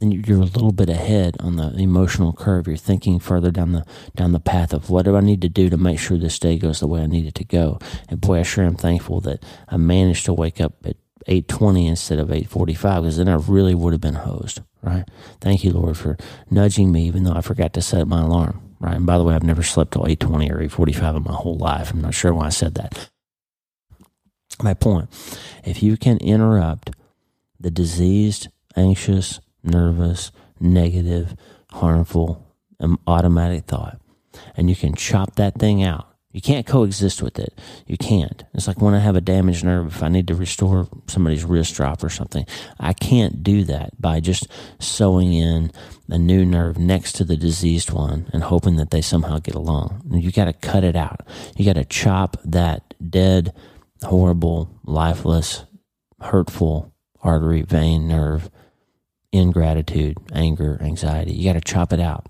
Then 0.00 0.10
you're 0.10 0.40
a 0.40 0.44
little 0.44 0.72
bit 0.72 0.88
ahead 0.88 1.36
on 1.40 1.56
the 1.56 1.74
emotional 1.76 2.32
curve. 2.32 2.66
You're 2.66 2.76
thinking 2.76 3.18
further 3.18 3.50
down 3.50 3.72
the 3.72 3.84
down 4.16 4.32
the 4.32 4.40
path 4.40 4.72
of 4.72 4.88
what 4.88 5.04
do 5.04 5.16
I 5.16 5.20
need 5.20 5.42
to 5.42 5.48
do 5.48 5.68
to 5.68 5.76
make 5.76 5.98
sure 5.98 6.16
this 6.16 6.38
day 6.38 6.58
goes 6.58 6.80
the 6.80 6.86
way 6.86 7.02
I 7.02 7.06
need 7.06 7.26
it 7.26 7.34
to 7.36 7.44
go. 7.44 7.78
And 8.08 8.20
boy, 8.20 8.40
I 8.40 8.42
sure 8.42 8.64
am 8.64 8.76
thankful 8.76 9.20
that 9.22 9.44
I 9.68 9.76
managed 9.76 10.24
to 10.24 10.32
wake 10.32 10.60
up 10.60 10.74
at 10.84 10.96
8:20 11.28 11.86
instead 11.86 12.18
of 12.18 12.30
8:45 12.30 13.02
because 13.02 13.18
then 13.18 13.28
I 13.28 13.34
really 13.34 13.74
would 13.74 13.92
have 13.92 14.00
been 14.00 14.14
hosed. 14.14 14.62
Right? 14.82 15.04
Thank 15.42 15.62
you, 15.62 15.72
Lord, 15.72 15.98
for 15.98 16.16
nudging 16.50 16.90
me, 16.90 17.06
even 17.06 17.24
though 17.24 17.34
I 17.34 17.42
forgot 17.42 17.74
to 17.74 17.82
set 17.82 18.08
my 18.08 18.22
alarm. 18.22 18.62
Right? 18.80 18.96
And 18.96 19.04
by 19.04 19.18
the 19.18 19.24
way, 19.24 19.34
I've 19.34 19.42
never 19.42 19.62
slept 19.62 19.92
till 19.92 20.06
8:20 20.06 20.50
or 20.50 20.60
8:45 20.60 21.16
in 21.16 21.24
my 21.24 21.34
whole 21.34 21.58
life. 21.58 21.92
I'm 21.92 22.00
not 22.00 22.14
sure 22.14 22.32
why 22.32 22.46
I 22.46 22.50
said 22.50 22.74
that. 22.76 23.10
My 24.62 24.72
point: 24.72 25.10
if 25.62 25.82
you 25.82 25.98
can 25.98 26.16
interrupt 26.18 26.90
the 27.58 27.70
diseased, 27.70 28.48
anxious, 28.74 29.40
nervous, 29.62 30.32
negative, 30.58 31.36
harmful, 31.70 32.54
um, 32.80 32.98
automatic 33.06 33.64
thought. 33.64 34.00
And 34.56 34.68
you 34.70 34.76
can 34.76 34.94
chop 34.94 35.36
that 35.36 35.58
thing 35.58 35.82
out. 35.82 36.06
You 36.32 36.40
can't 36.40 36.66
coexist 36.66 37.22
with 37.22 37.40
it. 37.40 37.58
You 37.88 37.96
can't. 37.96 38.44
It's 38.54 38.68
like 38.68 38.80
when 38.80 38.94
I 38.94 39.00
have 39.00 39.16
a 39.16 39.20
damaged 39.20 39.64
nerve, 39.64 39.88
if 39.88 40.02
I 40.02 40.08
need 40.08 40.28
to 40.28 40.36
restore 40.36 40.88
somebody's 41.08 41.44
wrist 41.44 41.74
drop 41.74 42.04
or 42.04 42.08
something, 42.08 42.46
I 42.78 42.92
can't 42.92 43.42
do 43.42 43.64
that 43.64 44.00
by 44.00 44.20
just 44.20 44.46
sewing 44.78 45.32
in 45.32 45.72
a 46.08 46.18
new 46.18 46.44
nerve 46.44 46.78
next 46.78 47.14
to 47.14 47.24
the 47.24 47.36
diseased 47.36 47.90
one 47.90 48.30
and 48.32 48.44
hoping 48.44 48.76
that 48.76 48.92
they 48.92 49.00
somehow 49.00 49.40
get 49.40 49.56
along. 49.56 50.02
You 50.08 50.30
got 50.30 50.44
to 50.44 50.52
cut 50.52 50.84
it 50.84 50.94
out. 50.94 51.26
You 51.56 51.64
got 51.64 51.72
to 51.74 51.84
chop 51.84 52.36
that 52.44 52.94
dead, 53.10 53.52
horrible, 54.04 54.78
lifeless, 54.84 55.64
hurtful 56.20 56.94
artery, 57.22 57.62
vein, 57.62 58.06
nerve 58.06 58.50
ingratitude, 59.32 60.18
anger, 60.32 60.78
anxiety. 60.80 61.32
You 61.32 61.52
got 61.52 61.62
to 61.62 61.72
chop 61.72 61.92
it 61.92 62.00
out 62.00 62.26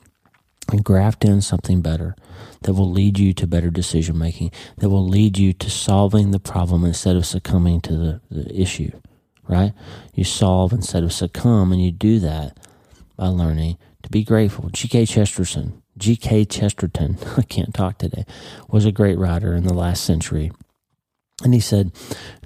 and 0.71 0.85
graft 0.85 1.25
in 1.25 1.41
something 1.41 1.81
better 1.81 2.15
that 2.63 2.75
will 2.75 2.91
lead 2.91 3.19
you 3.19 3.33
to 3.35 3.47
better 3.47 3.71
decision 3.71 4.19
making, 4.19 4.51
that 4.79 4.91
will 4.91 5.07
lead 5.07 5.39
you 5.39 5.53
to 5.55 5.71
solving 5.71 6.31
the 6.31 6.39
problem 6.39 6.85
instead 6.85 7.17
of 7.17 7.27
succumbing 7.27 7.81
to 7.81 7.97
the, 7.97 8.21
the 8.31 8.61
issue, 8.61 8.91
right? 9.49 9.73
You 10.15 10.25
solve 10.25 10.73
instead 10.73 11.03
of 11.03 11.13
succumb, 11.13 11.73
and 11.73 11.83
you 11.83 11.91
do 11.91 12.19
that 12.21 12.59
by 13.17 13.29
learning 13.29 13.79
to 14.03 14.11
be 14.11 14.23
grateful. 14.25 14.69
G.K. 14.71 15.07
Chesterton, 15.07 15.83
G.K. 15.97 16.45
Chesterton, 16.45 17.19
I 17.37 17.43
can't 17.43 17.75
talk 17.75 17.99
today, 17.99 18.25
was 18.69 18.85
a 18.85 18.93
great 18.93 19.19
writer 19.19 19.55
in 19.55 19.65
the 19.65 19.75
last 19.75 20.05
century. 20.05 20.53
And 21.43 21.55
he 21.55 21.61
said, 21.61 21.93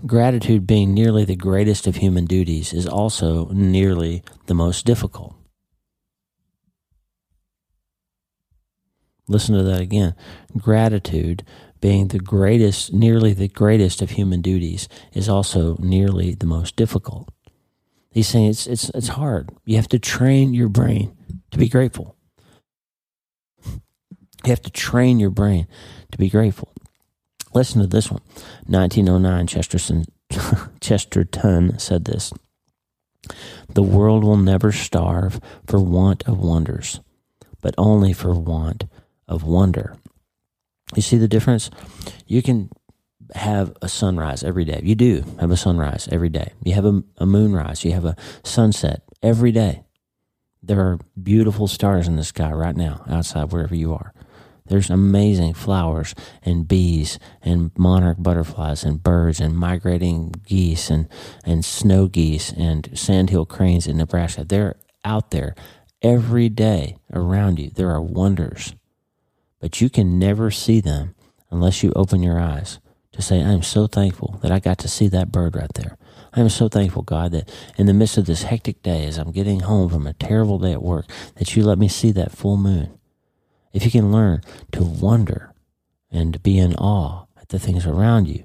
gratitude 0.07 0.67
being 0.67 0.95
nearly 0.95 1.25
the 1.25 1.37
greatest 1.37 1.87
of 1.87 1.97
human 1.97 2.27
duties 2.27 2.73
is 2.73 2.87
also 2.87 3.47
nearly 3.49 4.23
the 4.47 4.55
most 4.55 4.87
difficult. 4.87 5.35
Listen 9.27 9.57
to 9.57 9.63
that 9.63 9.81
again. 9.81 10.15
Gratitude 10.57 11.45
being 11.81 12.09
the 12.09 12.19
greatest, 12.19 12.93
nearly 12.93 13.33
the 13.33 13.49
greatest 13.49 14.01
of 14.03 14.11
human 14.11 14.43
duties 14.43 14.89
is 15.13 15.29
also 15.29 15.77
nearly 15.81 16.35
the 16.35 16.47
most 16.47 16.77
difficult. 16.77 17.31
He's 18.11 18.29
saying 18.29 18.51
it's, 18.51 18.67
it's, 18.67 18.91
it's 18.91 19.09
hard. 19.09 19.51
You 19.65 19.77
have 19.77 19.89
to 19.89 19.99
train 19.99 20.55
your 20.55 20.69
brain 20.69 21.17
to 21.51 21.59
be 21.59 21.69
grateful. 21.69 22.17
You 23.65 24.51
have 24.51 24.63
to 24.63 24.71
train 24.71 25.19
your 25.19 25.31
brain 25.31 25.67
to 26.13 26.19
be 26.19 26.29
grateful. 26.29 26.74
Listen 27.55 27.81
to 27.81 27.87
this 27.87 28.11
one. 28.11 28.21
1909, 28.67 29.47
Chesterton, 29.47 30.05
Chesterton 30.81 31.79
said 31.79 32.05
this 32.05 32.33
The 33.69 33.83
world 33.83 34.25
will 34.25 34.37
never 34.37 34.73
starve 34.73 35.41
for 35.67 35.79
want 35.79 36.27
of 36.27 36.39
wonders, 36.39 37.01
but 37.63 37.75
only 37.79 38.13
for 38.13 38.35
want 38.35 38.85
of 39.29 39.45
wonder. 39.45 39.97
You 40.95 41.03
see 41.03 41.17
the 41.17 41.29
difference? 41.29 41.71
You 42.27 42.43
can 42.43 42.71
have 43.35 43.75
a 43.81 43.89
sunrise 43.89 44.43
every 44.43 44.65
day. 44.65 44.81
You 44.83 44.95
do 44.95 45.25
have 45.41 45.51
a 45.51 45.57
sunrise 45.57 46.09
every 46.11 46.29
day. 46.29 46.53
You 46.63 46.75
have 46.75 46.85
a, 46.85 47.03
a 47.19 47.27
moonrise. 47.27 47.85
You 47.85 47.93
have 47.93 48.05
a 48.05 48.17
sunset 48.43 49.03
every 49.23 49.51
day. 49.51 49.85
There 50.63 50.81
are 50.81 50.99
beautiful 51.21 51.69
stars 51.69 52.09
in 52.09 52.17
the 52.17 52.25
sky 52.25 52.51
right 52.51 52.77
now, 52.77 53.05
outside 53.09 53.53
wherever 53.53 53.75
you 53.75 53.95
are. 53.95 54.13
There's 54.67 54.89
amazing 54.89 55.53
flowers 55.53 56.15
and 56.43 56.67
bees 56.67 57.19
and 57.43 57.71
monarch 57.77 58.17
butterflies 58.19 58.83
and 58.83 59.03
birds 59.03 59.39
and 59.39 59.59
migrating 59.59 60.33
geese 60.47 60.89
and, 60.89 61.07
and 61.45 61.63
snow 61.63 62.07
geese 62.07 62.51
and 62.51 62.89
sandhill 62.95 63.45
cranes 63.45 63.87
in 63.87 63.99
Nebraska. 63.99 64.43
They're 64.43 64.77
out 65.05 65.33
there 65.33 65.55
every 66.01 66.49
day 66.49 66.97
around 67.13 67.59
you. 67.59 67.69
There 67.69 67.91
are 67.91 68.01
wonders, 68.01 68.75
but 69.61 69.83
you 69.83 69.91
can 69.91 70.19
never 70.19 70.51
see 70.51 70.81
them 70.81 71.15
unless 71.51 71.83
you 71.83 71.93
open 71.95 72.23
your 72.23 72.41
eyes 72.41 72.79
to 73.13 73.21
say, 73.21 73.43
I'm 73.43 73.63
so 73.63 73.87
thankful 73.87 74.39
that 74.41 74.51
I 74.51 74.61
got 74.61 74.79
to 74.79 74.89
see 74.89 75.09
that 75.09 75.31
bird 75.31 75.57
right 75.57 75.73
there. 75.75 75.99
I 76.33 76.41
am 76.41 76.49
so 76.49 76.69
thankful, 76.69 77.03
God, 77.03 77.33
that 77.33 77.51
in 77.77 77.85
the 77.85 77.93
midst 77.93 78.17
of 78.17 78.25
this 78.25 78.45
hectic 78.45 78.83
day, 78.83 79.05
as 79.05 79.19
I'm 79.19 79.31
getting 79.31 79.61
home 79.61 79.91
from 79.91 80.07
a 80.07 80.15
terrible 80.15 80.59
day 80.59 80.73
at 80.73 80.83
work, 80.83 81.05
that 81.37 81.55
you 81.55 81.65
let 81.65 81.79
me 81.79 81.87
see 81.87 82.13
that 82.13 82.33
full 82.33 82.57
moon 82.57 82.99
if 83.75 83.85
you 83.85 83.91
can 83.91 84.11
learn 84.11 84.41
to 84.73 84.83
wonder 84.83 85.53
and 86.11 86.43
be 86.43 86.57
in 86.59 86.75
awe 86.77 87.27
at 87.37 87.51
the 87.51 87.59
things 87.59 87.85
around 87.85 88.29
you, 88.29 88.45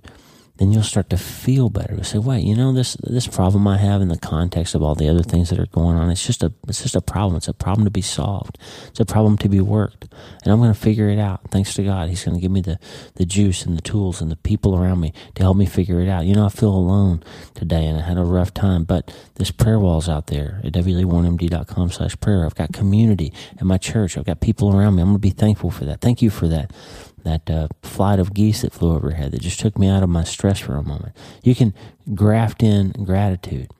then 0.59 0.73
you'll 0.73 0.83
start 0.83 1.09
to 1.09 1.17
feel 1.17 1.69
better. 1.69 1.93
You'll 1.93 2.03
say, 2.03 2.17
wait, 2.17 2.43
you 2.43 2.53
know, 2.53 2.73
this 2.73 2.95
this 3.01 3.27
problem 3.27 3.65
I 3.65 3.77
have 3.77 4.01
in 4.01 4.09
the 4.09 4.17
context 4.17 4.75
of 4.75 4.83
all 4.83 4.93
the 4.93 5.07
other 5.07 5.23
things 5.23 5.49
that 5.49 5.59
are 5.59 5.65
going 5.67 5.97
on, 5.97 6.09
it's 6.09 6.25
just 6.25 6.43
a 6.43 6.51
it's 6.67 6.83
just 6.83 6.97
a 6.97 7.01
problem. 7.01 7.37
It's 7.37 7.47
a 7.47 7.53
problem 7.53 7.85
to 7.85 7.91
be 7.91 8.01
solved. 8.01 8.57
It's 8.87 8.99
a 8.99 9.05
problem 9.05 9.37
to 9.37 9.47
be 9.47 9.61
worked. 9.61 10.09
And 10.43 10.51
I'm 10.51 10.59
gonna 10.59 10.73
figure 10.73 11.09
it 11.09 11.17
out. 11.17 11.49
Thanks 11.49 11.73
to 11.75 11.83
God. 11.83 12.09
He's 12.09 12.25
gonna 12.25 12.41
give 12.41 12.51
me 12.51 12.59
the, 12.59 12.77
the 13.15 13.25
juice 13.25 13.65
and 13.65 13.77
the 13.77 13.81
tools 13.81 14.21
and 14.21 14.29
the 14.29 14.35
people 14.35 14.77
around 14.77 14.99
me 14.99 15.13
to 15.35 15.43
help 15.43 15.55
me 15.55 15.65
figure 15.65 16.01
it 16.01 16.09
out. 16.09 16.25
You 16.25 16.35
know, 16.35 16.45
I 16.45 16.49
feel 16.49 16.75
alone 16.75 17.23
today 17.53 17.85
and 17.85 17.97
I 17.97 18.01
had 18.01 18.17
a 18.17 18.23
rough 18.23 18.53
time, 18.53 18.83
but 18.83 19.15
this 19.35 19.51
prayer 19.51 19.79
wall's 19.79 20.09
out 20.09 20.27
there 20.27 20.59
at 20.65 20.73
wlee1md.com 20.73 21.91
slash 21.91 22.19
prayer. 22.19 22.45
I've 22.45 22.55
got 22.55 22.73
community 22.73 23.31
at 23.57 23.63
my 23.63 23.77
church. 23.77 24.17
I've 24.17 24.25
got 24.25 24.41
people 24.41 24.75
around 24.75 24.95
me. 24.95 25.03
I'm 25.03 25.09
gonna 25.09 25.19
be 25.19 25.29
thankful 25.29 25.71
for 25.71 25.85
that. 25.85 26.01
Thank 26.01 26.21
you 26.21 26.29
for 26.29 26.49
that 26.49 26.73
that 27.23 27.49
uh, 27.49 27.67
flight 27.81 28.19
of 28.19 28.33
geese 28.33 28.61
that 28.61 28.73
flew 28.73 28.95
overhead 28.95 29.31
that 29.31 29.41
just 29.41 29.59
took 29.59 29.77
me 29.77 29.87
out 29.87 30.03
of 30.03 30.09
my 30.09 30.23
stress 30.23 30.59
for 30.59 30.75
a 30.75 30.83
moment. 30.83 31.15
You 31.43 31.55
can 31.55 31.73
graft 32.13 32.63
in 32.63 32.91
gratitude, 32.91 33.71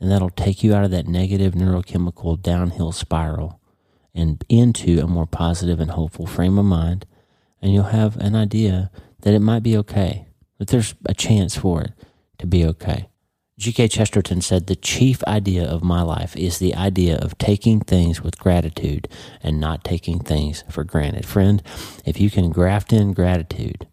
and 0.00 0.10
that'll 0.10 0.30
take 0.30 0.62
you 0.62 0.74
out 0.74 0.84
of 0.84 0.90
that 0.90 1.08
negative 1.08 1.54
neurochemical 1.54 2.40
downhill 2.40 2.92
spiral 2.92 3.60
and 4.14 4.44
into 4.48 5.00
a 5.00 5.06
more 5.06 5.26
positive 5.26 5.80
and 5.80 5.92
hopeful 5.92 6.26
frame 6.26 6.58
of 6.58 6.64
mind. 6.64 7.06
And 7.60 7.72
you'll 7.72 7.84
have 7.84 8.16
an 8.16 8.34
idea 8.34 8.90
that 9.20 9.34
it 9.34 9.40
might 9.40 9.62
be 9.62 9.76
okay, 9.78 10.26
that 10.58 10.68
there's 10.68 10.94
a 11.06 11.14
chance 11.14 11.56
for 11.56 11.82
it 11.82 11.92
to 12.38 12.46
be 12.46 12.64
okay. 12.64 13.08
G.K. 13.58 13.88
Chesterton 13.88 14.40
said, 14.40 14.66
The 14.68 14.76
chief 14.76 15.22
idea 15.24 15.64
of 15.68 15.82
my 15.82 16.00
life 16.02 16.36
is 16.36 16.58
the 16.58 16.76
idea 16.76 17.18
of 17.18 17.36
taking 17.38 17.80
things 17.80 18.22
with 18.22 18.38
gratitude 18.38 19.08
and 19.42 19.58
not 19.60 19.82
taking 19.84 20.20
things 20.20 20.62
for 20.70 20.84
granted. 20.84 21.26
Friend, 21.26 21.60
if 22.06 22.20
you 22.20 22.30
can 22.30 22.50
graft 22.50 22.92
in 22.92 23.12
gratitude 23.12 23.88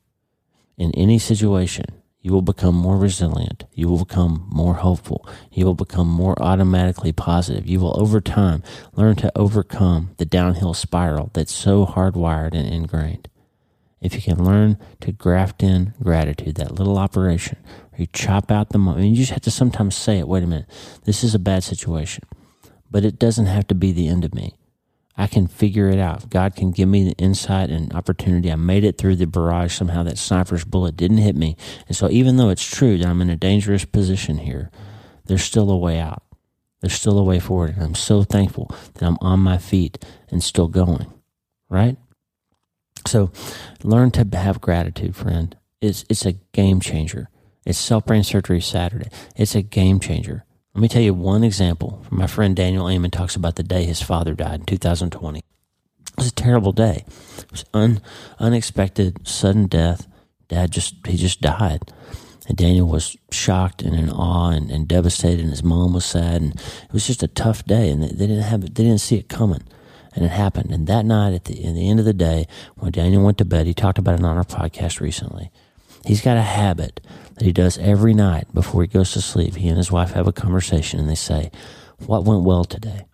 in 0.77 0.91
any 0.93 1.17
situation, 1.17 1.85
You 2.25 2.33
will 2.33 2.41
become 2.41 2.73
more 2.73 2.97
resilient. 2.97 3.65
You 3.73 3.87
will 3.87 4.03
become 4.03 4.47
more 4.49 4.73
hopeful. 4.73 5.29
You 5.51 5.65
will 5.65 5.75
become 5.75 6.07
more 6.07 6.33
automatically 6.41 7.11
positive. 7.11 7.67
You 7.67 7.79
will, 7.79 7.99
over 8.01 8.19
time, 8.19 8.63
learn 8.95 9.15
to 9.17 9.31
overcome 9.37 10.09
the 10.17 10.25
downhill 10.25 10.73
spiral 10.73 11.29
that's 11.33 11.53
so 11.53 11.85
hardwired 11.85 12.55
and 12.55 12.67
ingrained. 12.67 13.27
If 14.05 14.15
you 14.15 14.21
can 14.21 14.43
learn 14.43 14.77
to 15.01 15.11
graft 15.11 15.63
in 15.63 15.93
gratitude, 16.01 16.55
that 16.55 16.75
little 16.75 16.97
operation 16.97 17.57
where 17.89 18.01
you 18.01 18.07
chop 18.07 18.51
out 18.51 18.69
the 18.69 18.77
moment, 18.77 19.07
you 19.07 19.15
just 19.15 19.31
have 19.31 19.41
to 19.41 19.51
sometimes 19.51 19.95
say 19.95 20.19
it 20.19 20.27
wait 20.27 20.43
a 20.43 20.47
minute, 20.47 20.69
this 21.05 21.23
is 21.23 21.33
a 21.33 21.39
bad 21.39 21.63
situation, 21.63 22.23
but 22.91 23.03
it 23.03 23.17
doesn't 23.17 23.47
have 23.47 23.67
to 23.67 23.75
be 23.75 23.91
the 23.91 24.07
end 24.07 24.23
of 24.23 24.33
me. 24.33 24.53
I 25.17 25.27
can 25.27 25.47
figure 25.47 25.89
it 25.89 25.97
out. 25.97 26.29
God 26.29 26.55
can 26.55 26.71
give 26.71 26.89
me 26.89 27.05
the 27.05 27.15
insight 27.17 27.69
and 27.69 27.93
opportunity. 27.93 28.51
I 28.51 28.55
made 28.55 28.83
it 28.83 28.97
through 28.97 29.15
the 29.15 29.25
barrage 29.25 29.73
somehow. 29.73 30.03
That 30.03 30.17
sniper's 30.17 30.65
bullet 30.65 30.97
didn't 30.97 31.19
hit 31.19 31.37
me. 31.37 31.55
And 31.87 31.95
so, 31.95 32.09
even 32.09 32.35
though 32.35 32.49
it's 32.49 32.65
true 32.65 32.97
that 32.97 33.07
I'm 33.07 33.21
in 33.21 33.29
a 33.29 33.37
dangerous 33.37 33.85
position 33.85 34.39
here, 34.39 34.71
there's 35.25 35.43
still 35.43 35.71
a 35.71 35.77
way 35.77 35.99
out. 35.99 36.23
There's 36.81 36.93
still 36.93 37.17
a 37.17 37.23
way 37.23 37.39
forward. 37.39 37.75
And 37.75 37.83
I'm 37.83 37.95
so 37.95 38.23
thankful 38.23 38.69
that 38.95 39.03
I'm 39.03 39.17
on 39.21 39.39
my 39.39 39.57
feet 39.57 40.03
and 40.29 40.43
still 40.43 40.67
going. 40.67 41.07
Right? 41.69 41.97
So, 43.05 43.31
learn 43.83 44.11
to 44.11 44.27
have 44.37 44.61
gratitude, 44.61 45.15
friend. 45.15 45.55
It's, 45.81 46.05
it's 46.09 46.25
a 46.25 46.33
game 46.53 46.79
changer. 46.79 47.29
It's 47.65 47.77
self 47.77 48.05
brain 48.05 48.23
surgery 48.23 48.61
Saturday. 48.61 49.09
It's 49.35 49.55
a 49.55 49.61
game 49.61 49.99
changer. 49.99 50.45
Let 50.73 50.81
me 50.81 50.87
tell 50.87 51.01
you 51.01 51.13
one 51.13 51.43
example. 51.43 52.05
My 52.09 52.27
friend 52.27 52.55
Daniel 52.55 52.89
Amen 52.89 53.09
talks 53.11 53.35
about 53.35 53.55
the 53.55 53.63
day 53.63 53.85
his 53.85 54.01
father 54.01 54.33
died 54.33 54.59
in 54.59 54.65
2020. 54.65 55.39
It 55.39 55.43
was 56.17 56.27
a 56.27 56.33
terrible 56.33 56.73
day. 56.73 57.05
It 57.37 57.51
was 57.51 57.65
un, 57.73 58.01
unexpected, 58.39 59.27
sudden 59.27 59.67
death. 59.67 60.07
Dad 60.47 60.71
just 60.71 60.95
he 61.07 61.17
just 61.17 61.41
died. 61.41 61.91
And 62.47 62.57
Daniel 62.57 62.87
was 62.87 63.17
shocked 63.31 63.81
and 63.81 63.95
in 63.95 64.09
awe 64.09 64.51
and, 64.51 64.69
and 64.69 64.87
devastated, 64.87 65.41
and 65.41 65.49
his 65.49 65.63
mom 65.63 65.93
was 65.93 66.05
sad, 66.05 66.41
and 66.41 66.55
it 66.55 66.93
was 66.93 67.07
just 67.07 67.23
a 67.23 67.27
tough 67.27 67.65
day. 67.65 67.89
And 67.89 68.03
they, 68.03 68.09
they 68.09 68.27
didn't 68.27 68.43
have 68.43 68.61
they 68.61 68.83
didn't 68.83 68.99
see 68.99 69.17
it 69.17 69.29
coming, 69.29 69.63
and 70.15 70.25
it 70.25 70.31
happened. 70.31 70.71
And 70.71 70.87
that 70.87 71.05
night, 71.05 71.33
at 71.33 71.45
the, 71.45 71.53
the 71.53 71.89
end 71.89 71.99
of 71.99 72.05
the 72.05 72.13
day, 72.13 72.47
when 72.75 72.91
Daniel 72.91 73.23
went 73.23 73.37
to 73.39 73.45
bed, 73.45 73.67
he 73.67 73.73
talked 73.73 73.97
about 73.97 74.19
it 74.19 74.25
on 74.25 74.37
our 74.37 74.43
podcast 74.43 74.99
recently. 74.99 75.51
He's 76.05 76.21
got 76.21 76.37
a 76.37 76.41
habit 76.41 77.01
that 77.35 77.45
he 77.45 77.51
does 77.51 77.77
every 77.77 78.13
night 78.13 78.53
before 78.53 78.81
he 78.81 78.87
goes 78.87 79.11
to 79.13 79.21
sleep. 79.21 79.55
He 79.55 79.67
and 79.67 79.77
his 79.77 79.91
wife 79.91 80.11
have 80.11 80.27
a 80.27 80.33
conversation 80.33 80.99
and 80.99 81.09
they 81.09 81.15
say, 81.15 81.51
What 82.05 82.23
went 82.23 82.43
well 82.43 82.63
today? 82.63 83.05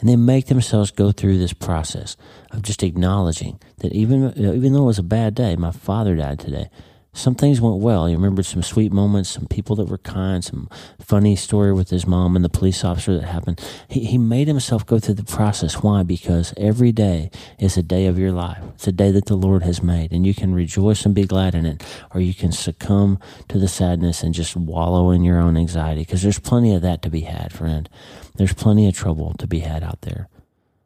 And 0.00 0.08
they 0.08 0.16
make 0.16 0.46
themselves 0.46 0.90
go 0.90 1.12
through 1.12 1.38
this 1.38 1.52
process 1.52 2.16
of 2.50 2.62
just 2.62 2.82
acknowledging 2.82 3.60
that 3.78 3.92
even, 3.92 4.32
even 4.36 4.72
though 4.72 4.84
it 4.84 4.86
was 4.86 4.98
a 4.98 5.02
bad 5.02 5.34
day, 5.34 5.56
my 5.56 5.72
father 5.72 6.14
died 6.16 6.38
today, 6.38 6.70
some 7.12 7.34
things 7.34 7.60
went 7.60 7.78
well. 7.78 8.06
He 8.06 8.14
remembered 8.14 8.46
some 8.46 8.62
sweet 8.62 8.92
moments, 8.92 9.30
some 9.30 9.46
people 9.46 9.74
that 9.76 9.88
were 9.88 9.98
kind, 9.98 10.44
some 10.44 10.68
funny 11.00 11.36
story 11.36 11.72
with 11.72 11.90
his 11.90 12.06
mom 12.06 12.36
and 12.36 12.44
the 12.44 12.48
police 12.48 12.84
officer 12.84 13.18
that 13.18 13.26
happened. 13.26 13.60
He, 13.88 14.04
he 14.04 14.18
made 14.18 14.46
himself 14.46 14.86
go 14.86 14.98
through 14.98 15.14
the 15.14 15.24
process. 15.24 15.82
Why? 15.82 16.02
Because 16.02 16.54
every 16.56 16.92
day 16.92 17.30
is 17.58 17.76
a 17.76 17.82
day 17.82 18.06
of 18.06 18.18
your 18.18 18.30
life. 18.30 18.62
It's 18.74 18.86
a 18.86 18.92
day 18.92 19.10
that 19.10 19.26
the 19.26 19.36
Lord 19.36 19.62
has 19.62 19.82
made, 19.82 20.12
and 20.12 20.26
you 20.26 20.34
can 20.34 20.54
rejoice 20.54 21.04
and 21.04 21.14
be 21.14 21.24
glad 21.24 21.54
in 21.54 21.66
it, 21.66 21.82
or 22.14 22.20
you 22.20 22.34
can 22.34 22.52
succumb 22.52 23.18
to 23.48 23.58
the 23.58 23.68
sadness 23.68 24.22
and 24.22 24.34
just 24.34 24.54
wallow 24.54 25.10
in 25.10 25.24
your 25.24 25.40
own 25.40 25.56
anxiety. 25.56 26.02
Because 26.02 26.22
there's 26.22 26.38
plenty 26.38 26.74
of 26.74 26.82
that 26.82 27.02
to 27.02 27.10
be 27.10 27.22
had, 27.22 27.52
friend. 27.52 27.88
There's 28.36 28.54
plenty 28.54 28.86
of 28.86 28.94
trouble 28.94 29.34
to 29.38 29.46
be 29.46 29.60
had 29.60 29.82
out 29.82 30.02
there. 30.02 30.28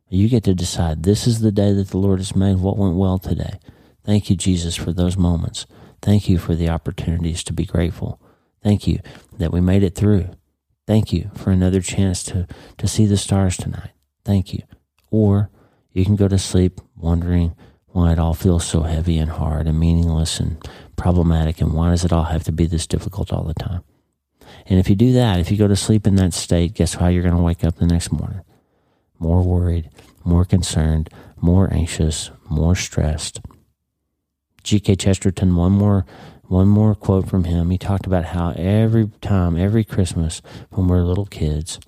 You 0.08 0.28
get 0.28 0.44
to 0.44 0.54
decide 0.54 1.02
this 1.02 1.26
is 1.26 1.40
the 1.40 1.52
day 1.52 1.72
that 1.72 1.88
the 1.88 1.98
Lord 1.98 2.20
has 2.20 2.36
made. 2.36 2.58
What 2.58 2.78
went 2.78 2.96
well 2.96 3.18
today? 3.18 3.58
Thank 4.04 4.30
you, 4.30 4.36
Jesus, 4.36 4.76
for 4.76 4.92
those 4.92 5.16
moments. 5.16 5.66
Thank 6.02 6.28
you 6.28 6.36
for 6.36 6.54
the 6.56 6.68
opportunities 6.68 7.44
to 7.44 7.52
be 7.52 7.64
grateful. 7.64 8.20
Thank 8.62 8.86
you 8.86 8.98
that 9.38 9.52
we 9.52 9.60
made 9.60 9.84
it 9.84 9.94
through. 9.94 10.30
Thank 10.86 11.12
you 11.12 11.30
for 11.34 11.50
another 11.50 11.80
chance 11.80 12.24
to, 12.24 12.46
to 12.78 12.88
see 12.88 13.06
the 13.06 13.16
stars 13.16 13.56
tonight. 13.56 13.90
Thank 14.24 14.52
you. 14.52 14.62
Or 15.10 15.48
you 15.92 16.04
can 16.04 16.16
go 16.16 16.26
to 16.26 16.38
sleep 16.38 16.80
wondering 16.96 17.54
why 17.88 18.12
it 18.12 18.18
all 18.18 18.34
feels 18.34 18.64
so 18.64 18.82
heavy 18.82 19.18
and 19.18 19.30
hard 19.30 19.66
and 19.66 19.78
meaningless 19.78 20.40
and 20.40 20.58
problematic 20.96 21.60
and 21.60 21.72
why 21.72 21.90
does 21.90 22.04
it 22.04 22.12
all 22.12 22.24
have 22.24 22.44
to 22.44 22.52
be 22.52 22.66
this 22.66 22.86
difficult 22.86 23.32
all 23.32 23.44
the 23.44 23.54
time? 23.54 23.82
And 24.66 24.78
if 24.78 24.88
you 24.88 24.96
do 24.96 25.12
that, 25.12 25.38
if 25.38 25.50
you 25.50 25.56
go 25.56 25.68
to 25.68 25.76
sleep 25.76 26.06
in 26.06 26.16
that 26.16 26.32
state, 26.32 26.74
guess 26.74 26.94
how 26.94 27.08
you're 27.08 27.22
going 27.22 27.36
to 27.36 27.42
wake 27.42 27.64
up 27.64 27.76
the 27.76 27.86
next 27.86 28.10
morning? 28.10 28.42
More 29.18 29.42
worried, 29.42 29.90
more 30.24 30.44
concerned, 30.44 31.10
more 31.40 31.72
anxious, 31.72 32.30
more 32.48 32.74
stressed, 32.74 33.40
G.K. 34.62 34.96
Chesterton, 34.96 35.56
one 35.56 35.72
more 35.72 36.04
one 36.52 36.68
more 36.68 36.94
quote 36.94 37.28
from 37.28 37.44
him. 37.44 37.70
He 37.70 37.78
talked 37.78 38.06
about 38.06 38.26
how 38.26 38.50
every 38.50 39.08
time, 39.22 39.56
every 39.56 39.84
Christmas, 39.84 40.42
when 40.70 40.86
we're 40.86 41.00
little 41.00 41.24
kids, 41.24 41.80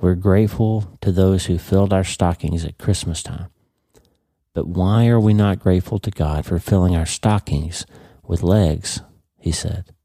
we're 0.00 0.14
grateful 0.14 0.96
to 1.00 1.10
those 1.10 1.46
who 1.46 1.58
filled 1.58 1.92
our 1.92 2.04
stockings 2.04 2.64
at 2.64 2.78
Christmas 2.78 3.20
time. 3.22 3.48
But 4.54 4.68
why 4.68 5.08
are 5.08 5.18
we 5.18 5.34
not 5.34 5.58
grateful 5.58 5.98
to 5.98 6.10
God 6.12 6.46
for 6.46 6.60
filling 6.60 6.94
our 6.94 7.04
stockings 7.04 7.84
with 8.22 8.44
legs? 8.44 9.02
He 9.40 9.50
said. 9.50 9.95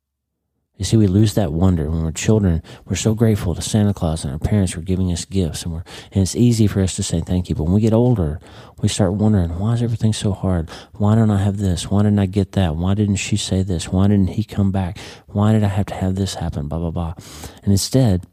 You 0.82 0.86
see, 0.86 0.98
we 0.98 1.06
lose 1.06 1.36
that 1.36 1.54
wonder 1.54 1.92
when 1.92 2.02
we're 2.02 2.12
children. 2.12 2.64
We're 2.86 2.96
so 2.96 3.14
grateful 3.14 3.54
to 3.54 3.62
Santa 3.62 3.94
Claus 3.94 4.24
and 4.24 4.34
our 4.34 4.40
parents 4.40 4.74
for 4.74 4.82
giving 4.82 5.12
us 5.12 5.26
gifts, 5.26 5.62
and 5.62 5.74
we're 5.74 5.84
and 6.12 6.24
it's 6.24 6.36
easy 6.36 6.66
for 6.66 6.82
us 6.82 6.96
to 6.96 7.04
say 7.04 7.22
thank 7.22 7.50
you. 7.50 7.56
But 7.56 7.66
when 7.66 7.74
we 7.74 7.82
get 7.82 7.94
older, 7.94 8.40
we 8.82 8.90
start 8.90 9.14
wondering, 9.14 9.60
why 9.60 9.74
is 9.74 9.84
everything 9.84 10.12
so 10.12 10.32
hard? 10.32 10.72
Why 10.94 11.14
don't 11.14 11.30
I 11.30 11.38
have 11.38 11.58
this? 11.58 11.92
Why 11.92 12.02
didn't 12.02 12.18
I 12.18 12.26
get 12.26 12.54
that? 12.54 12.78
Why 12.78 12.96
didn't 12.96 13.18
she 13.18 13.38
say 13.38 13.62
this? 13.62 13.90
Why 13.90 14.08
didn't 14.08 14.30
he 14.30 14.44
come 14.44 14.72
back? 14.72 14.98
Why 15.28 15.52
did 15.52 15.64
I 15.64 15.68
have 15.68 15.86
to 15.86 15.94
have 15.94 16.16
this 16.16 16.34
happen? 16.34 16.68
Blah 16.68 16.80
blah 16.80 16.90
blah. 16.90 17.14
And 17.62 17.72
instead, 17.72 18.26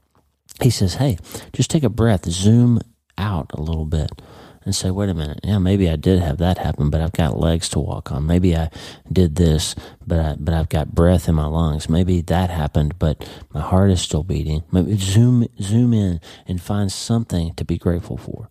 he 0.63 0.71
says, 0.71 0.95
"Hey, 0.95 1.19
just 1.53 1.71
take 1.71 1.85
a 1.85 1.91
breath, 1.91 2.25
zoom 2.31 2.81
out 3.19 3.51
a 3.53 3.61
little 3.61 3.85
bit." 3.85 4.23
And 4.64 4.75
say, 4.75 4.90
wait 4.90 5.09
a 5.09 5.14
minute, 5.14 5.40
yeah, 5.42 5.59
maybe 5.59 5.88
I 5.88 5.97
did 5.97 6.21
have 6.21 6.38
that 6.38 6.59
happen, 6.59 6.90
but 6.90 7.01
I've 7.01 7.12
got 7.12 7.38
legs 7.38 7.68
to 7.71 7.79
walk 7.79 8.12
on. 8.12 8.27
Maybe 8.27 8.57
I 8.57 8.71
did 9.11 9.37
this, 9.37 9.75
but 10.07 10.21
I, 10.21 10.37
but 10.38 10.55
I've 10.55 10.68
got 10.68 10.94
breath 10.94 11.29
in 11.29 11.35
my 11.35 11.47
lungs. 11.47 11.88
Maybe 11.88 12.21
that 12.23 12.51
happened, 12.51 12.99
but 12.99 13.29
my 13.53 13.61
heart 13.61 13.90
is 13.90 14.01
still 14.01 14.23
beating. 14.23 14.64
Maybe 14.71 14.97
zoom 14.97 15.47
zoom 15.61 15.92
in 15.92 16.21
and 16.47 16.61
find 16.61 16.90
something 16.92 17.55
to 17.55 17.64
be 17.64 17.79
grateful 17.79 18.16
for. 18.16 18.49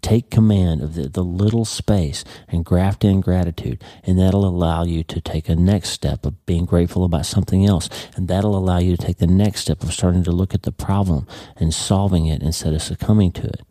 Take 0.00 0.30
command 0.30 0.82
of 0.82 0.96
the, 0.96 1.08
the 1.08 1.22
little 1.22 1.64
space 1.64 2.24
and 2.48 2.64
graft 2.64 3.04
in 3.04 3.20
gratitude, 3.20 3.82
and 4.02 4.18
that'll 4.18 4.44
allow 4.44 4.82
you 4.82 5.04
to 5.04 5.20
take 5.20 5.48
a 5.48 5.54
next 5.54 5.90
step 5.90 6.26
of 6.26 6.44
being 6.44 6.64
grateful 6.64 7.04
about 7.04 7.24
something 7.24 7.64
else. 7.64 7.88
And 8.16 8.26
that'll 8.26 8.56
allow 8.56 8.78
you 8.78 8.96
to 8.96 9.06
take 9.06 9.18
the 9.18 9.28
next 9.28 9.60
step 9.60 9.80
of 9.84 9.92
starting 9.92 10.24
to 10.24 10.32
look 10.32 10.54
at 10.54 10.64
the 10.64 10.72
problem 10.72 11.28
and 11.56 11.72
solving 11.72 12.26
it 12.26 12.42
instead 12.42 12.74
of 12.74 12.82
succumbing 12.82 13.30
to 13.32 13.46
it. 13.46 13.62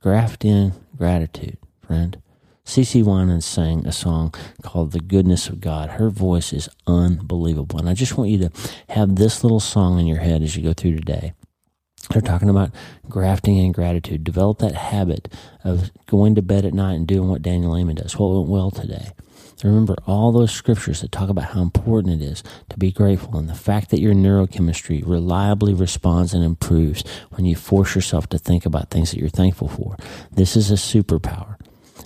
Graft 0.00 0.44
in 0.44 0.74
gratitude, 0.96 1.58
friend. 1.86 2.20
CeCe 2.64 3.04
Winans 3.04 3.44
sang 3.44 3.86
a 3.86 3.92
song 3.92 4.32
called 4.62 4.92
The 4.92 5.00
Goodness 5.00 5.48
of 5.48 5.60
God. 5.60 5.90
Her 5.90 6.08
voice 6.08 6.52
is 6.52 6.68
unbelievable. 6.86 7.78
And 7.78 7.88
I 7.88 7.94
just 7.94 8.16
want 8.16 8.30
you 8.30 8.38
to 8.38 8.50
have 8.88 9.16
this 9.16 9.44
little 9.44 9.60
song 9.60 9.98
in 9.98 10.06
your 10.06 10.20
head 10.20 10.42
as 10.42 10.56
you 10.56 10.62
go 10.62 10.72
through 10.72 10.96
today. 10.96 11.34
They're 12.10 12.22
talking 12.22 12.48
about 12.48 12.70
grafting 13.08 13.58
in 13.58 13.72
gratitude. 13.72 14.24
Develop 14.24 14.58
that 14.58 14.74
habit 14.74 15.32
of 15.62 15.90
going 16.06 16.34
to 16.34 16.42
bed 16.42 16.64
at 16.64 16.74
night 16.74 16.94
and 16.94 17.06
doing 17.06 17.28
what 17.28 17.42
Daniel 17.42 17.76
Amen 17.76 17.96
does. 17.96 18.18
What 18.18 18.28
went 18.28 18.48
well 18.48 18.70
today? 18.70 19.10
Remember 19.62 19.96
all 20.06 20.32
those 20.32 20.52
scriptures 20.52 21.00
that 21.00 21.12
talk 21.12 21.28
about 21.28 21.44
how 21.52 21.62
important 21.62 22.20
it 22.20 22.24
is 22.24 22.42
to 22.70 22.78
be 22.78 22.90
grateful 22.90 23.36
and 23.36 23.48
the 23.48 23.54
fact 23.54 23.90
that 23.90 24.00
your 24.00 24.14
neurochemistry 24.14 25.02
reliably 25.06 25.72
responds 25.72 26.34
and 26.34 26.44
improves 26.44 27.04
when 27.30 27.44
you 27.44 27.54
force 27.54 27.94
yourself 27.94 28.28
to 28.30 28.38
think 28.38 28.66
about 28.66 28.90
things 28.90 29.10
that 29.10 29.20
you're 29.20 29.28
thankful 29.28 29.68
for. 29.68 29.96
This 30.32 30.56
is 30.56 30.70
a 30.70 30.74
superpower. 30.74 31.56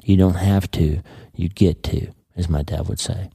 You 0.04 0.16
don't 0.16 0.34
have 0.34 0.70
to, 0.72 1.00
you 1.34 1.48
get 1.48 1.82
to, 1.84 2.12
as 2.36 2.48
my 2.48 2.62
dad 2.62 2.88
would 2.88 3.00
say. 3.00 3.30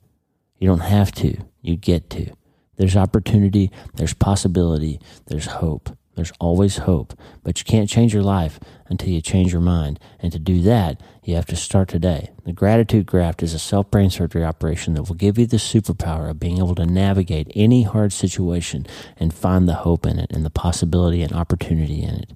You 0.58 0.67
don't 0.67 0.80
have 0.80 1.12
to, 1.13 1.38
you 1.62 1.76
get 1.76 2.10
to. 2.12 2.32
There's 2.78 2.95
opportunity, 2.95 3.71
there's 3.95 4.13
possibility, 4.13 4.99
there's 5.28 5.45
hope. 5.45 5.95
There's 6.15 6.32
always 6.39 6.78
hope, 6.78 7.17
but 7.43 7.60
you 7.60 7.65
can't 7.65 7.89
change 7.89 8.13
your 8.13 8.23
life 8.23 8.60
until 8.88 9.10
you 9.10 9.21
change 9.21 9.52
your 9.52 9.62
mind. 9.62 9.99
And 10.19 10.32
to 10.32 10.39
do 10.39 10.62
that, 10.62 11.02
you 11.23 11.36
have 11.36 11.47
to 11.47 11.56
start 11.56 11.89
today. 11.89 12.30
The 12.45 12.54
gratitude 12.54 13.06
graft 13.06 13.41
is 13.41 13.54
a 13.54 13.60
self 13.60 13.89
brain 13.89 14.10
surgery 14.10 14.43
operation 14.43 14.93
that 14.93 15.04
will 15.04 15.15
give 15.15 15.39
you 15.39 15.47
the 15.47 15.58
superpower 15.58 16.30
of 16.30 16.39
being 16.39 16.58
able 16.60 16.76
to 16.76 16.86
navigate 16.86 17.52
any 17.56 17.84
hard 17.84 18.13
situation 18.13 18.86
and 19.17 19.34
find 19.34 19.67
the 19.67 19.73
hope 19.73 20.06
in 20.06 20.19
it 20.19 20.32
and 20.32 20.45
the 20.45 20.52
possibility 20.52 21.23
and 21.23 21.34
opportunity 21.34 22.04
in 22.04 22.15
it. 22.15 22.30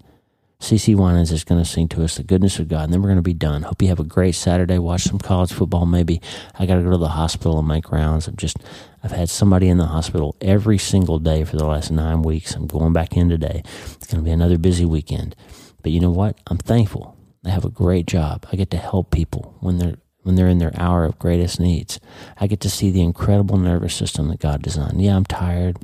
CeCe 0.60 0.96
Winans 0.96 1.32
is 1.32 1.39
just 1.39 1.46
going 1.46 1.63
to 1.63 1.70
sing 1.70 1.88
to 1.89 2.04
us 2.04 2.17
the 2.17 2.24
goodness 2.24 2.58
of 2.58 2.67
God, 2.67 2.86
and 2.86 2.93
then 2.93 3.02
we're 3.02 3.10
going 3.10 3.17
to 3.17 3.22
be 3.22 3.34
done. 3.34 3.62
Hope 3.62 3.82
you 3.82 3.89
have 3.89 4.00
a 4.00 4.04
great 4.04 4.34
Saturday. 4.34 4.80
Watch 4.80 5.04
some 5.04 5.20
college 5.20 5.54
football, 5.54 5.86
maybe. 5.86 6.20
I 6.58 6.65
got 6.65 6.76
to 6.76 6.82
go 6.82 6.91
to 6.91 6.98
the 6.98 7.10
hospital 7.10 7.60
and 7.60 7.67
make 7.67 7.91
rounds. 7.91 8.28
I'm 8.28 8.36
just, 8.36 8.58
I've 9.04 9.12
had 9.12 9.30
somebody 9.30 9.70
in 9.70 9.78
the 9.78 9.86
hospital 9.86 10.36
every 10.41 10.80
single 10.80 11.20
day 11.20 11.43
for 11.43 11.58
the 11.58 11.65
last 11.65 11.91
nine 11.91 12.24
weeks. 12.24 12.56
I'm 12.56 12.65
going 12.65 12.91
back 12.91 13.15
in 13.15 13.30
today. 13.30 13.62
It's 13.65 14.08
going 14.08 14.24
to 14.24 14.26
be 14.26 14.32
another 14.32 14.58
busy 14.58 14.84
weekend. 14.84 15.36
But 15.84 15.91
you 15.91 16.00
know 16.00 16.12
what? 16.12 16.39
I'm 16.48 16.58
thankful. 16.58 17.15
I 17.46 17.50
have 17.50 17.63
a 17.63 17.70
great 17.70 18.08
job. 18.08 18.46
I 18.52 18.56
get 18.56 18.72
to 18.72 18.78
help 18.78 19.12
people 19.12 19.56
when 19.60 19.78
they're 19.78 19.98
when 20.24 20.36
they're 20.36 20.50
in 20.50 20.58
their 20.58 20.74
hour 20.78 21.06
of 21.06 21.17
greatest 21.17 21.58
needs. 21.58 22.02
I 22.38 22.48
get 22.48 22.60
to 22.62 22.70
see 22.70 22.91
the 22.91 23.02
incredible 23.02 23.56
nervous 23.56 23.96
system 23.96 24.28
that 24.28 24.41
God 24.41 24.62
designed. 24.62 25.02
Yeah, 25.02 25.15
I'm 25.15 25.24
tired. 25.24 25.78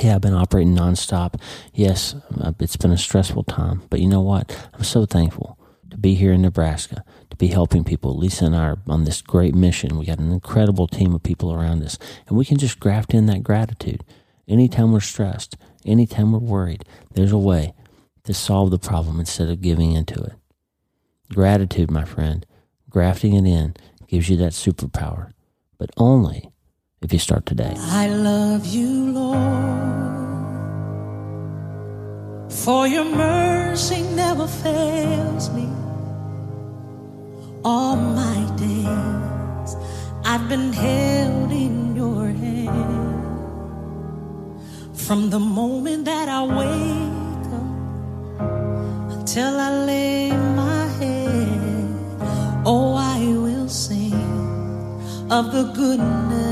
Yeah, 0.00 0.14
I've 0.16 0.20
been 0.20 0.34
operating 0.34 0.74
nonstop. 0.74 1.40
Yes, 1.74 2.14
uh, 2.40 2.52
it's 2.58 2.76
been 2.76 2.92
a 2.92 2.98
stressful 2.98 3.44
time, 3.44 3.82
but 3.90 4.00
you 4.00 4.08
know 4.08 4.20
what? 4.22 4.68
I'm 4.74 4.84
so 4.84 5.06
thankful 5.06 5.58
to 5.90 5.96
be 5.96 6.14
here 6.14 6.32
in 6.32 6.42
Nebraska, 6.42 7.04
to 7.30 7.36
be 7.36 7.48
helping 7.48 7.84
people. 7.84 8.16
Lisa 8.16 8.46
and 8.46 8.56
I 8.56 8.64
are 8.68 8.78
on 8.88 9.04
this 9.04 9.20
great 9.20 9.54
mission. 9.54 9.98
We 9.98 10.06
got 10.06 10.18
an 10.18 10.32
incredible 10.32 10.88
team 10.88 11.14
of 11.14 11.22
people 11.22 11.52
around 11.52 11.82
us, 11.82 11.98
and 12.26 12.36
we 12.36 12.44
can 12.44 12.58
just 12.58 12.80
graft 12.80 13.12
in 13.14 13.26
that 13.26 13.42
gratitude. 13.42 14.02
Anytime 14.48 14.92
we're 14.92 15.00
stressed, 15.00 15.56
anytime 15.84 16.32
we're 16.32 16.38
worried, 16.38 16.84
there's 17.12 17.32
a 17.32 17.38
way 17.38 17.74
to 18.24 18.34
solve 18.34 18.70
the 18.70 18.78
problem 18.78 19.20
instead 19.20 19.48
of 19.48 19.60
giving 19.60 19.92
into 19.92 20.20
it. 20.22 20.32
Gratitude, 21.32 21.90
my 21.90 22.04
friend, 22.04 22.46
grafting 22.88 23.34
it 23.34 23.46
in 23.46 23.74
gives 24.08 24.28
you 24.28 24.36
that 24.36 24.52
superpower, 24.52 25.32
but 25.78 25.90
only 25.96 26.51
if 27.02 27.12
you 27.12 27.18
start 27.18 27.44
today. 27.46 27.74
I 27.76 28.08
love 28.08 28.66
you, 28.66 29.12
Lord, 29.12 29.40
for 32.50 32.86
your 32.86 33.04
mercy 33.04 34.02
never 34.14 34.46
fails 34.46 35.50
me. 35.50 35.68
All 37.64 37.96
my 37.96 38.56
days 38.56 39.76
I've 40.24 40.48
been 40.48 40.72
held 40.72 41.52
in 41.52 41.96
your 41.96 42.26
hand. 42.28 42.70
From 44.94 45.30
the 45.30 45.40
moment 45.40 46.04
that 46.04 46.28
I 46.28 46.42
wake 46.42 47.46
up 47.60 49.18
until 49.18 49.56
I 49.58 49.84
lay 49.84 50.30
my 50.30 50.86
head, 50.98 51.88
oh, 52.64 52.94
I 52.94 53.18
will 53.44 53.68
sing 53.68 54.14
of 55.30 55.52
the 55.52 55.64
goodness 55.74 56.51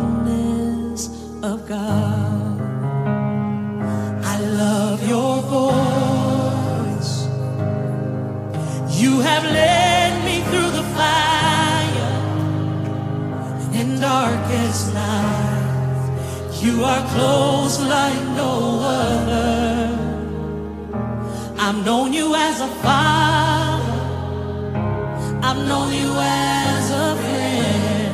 have 9.31 9.45
led 9.45 10.11
me 10.27 10.37
through 10.49 10.71
the 10.79 10.85
fire 10.97 12.11
and 13.77 13.91
in 13.93 13.99
darkest 13.99 14.93
night. 14.93 16.03
You 16.63 16.83
are 16.91 17.03
close 17.13 17.75
like 17.95 18.23
no 18.41 18.53
other. 19.03 19.51
I've 21.65 21.79
known 21.87 22.09
you 22.19 22.27
as 22.35 22.55
a 22.69 22.71
father. 22.83 24.01
I've 25.47 25.61
known 25.69 25.89
you 26.01 26.11
as 26.17 26.83
a 27.05 27.07
friend. 27.23 28.13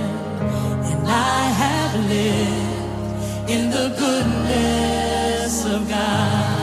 And 0.91 1.01
I 1.35 1.41
have 1.63 1.93
lived 2.13 3.49
in 3.53 3.63
the 3.75 3.87
goodness 4.03 5.65
of 5.65 5.79
God. 5.89 6.56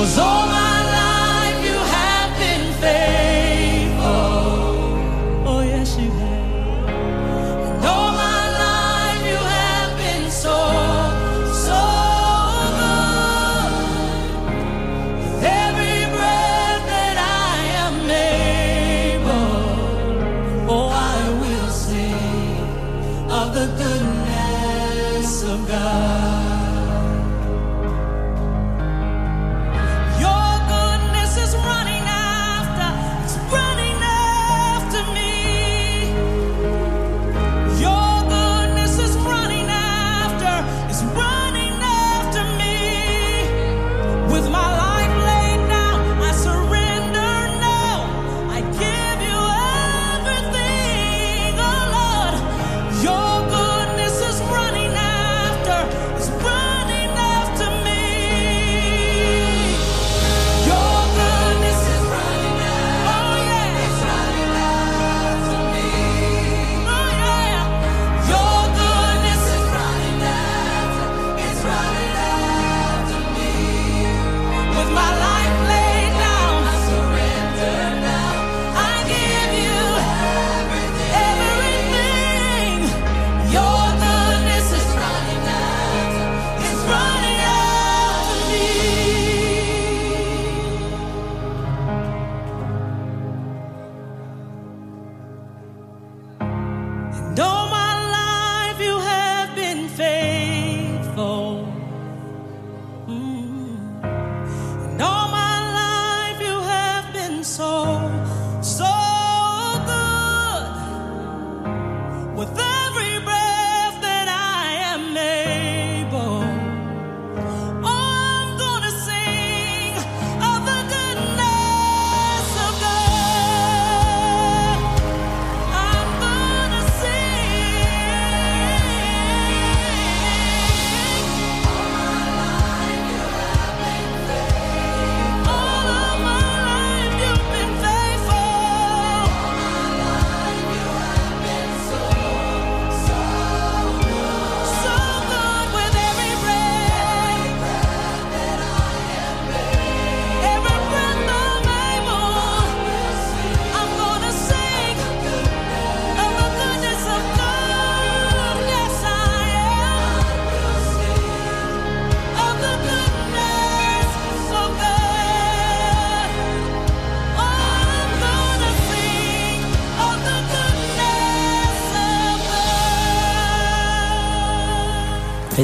Cause 0.00 0.18
all 0.18 0.69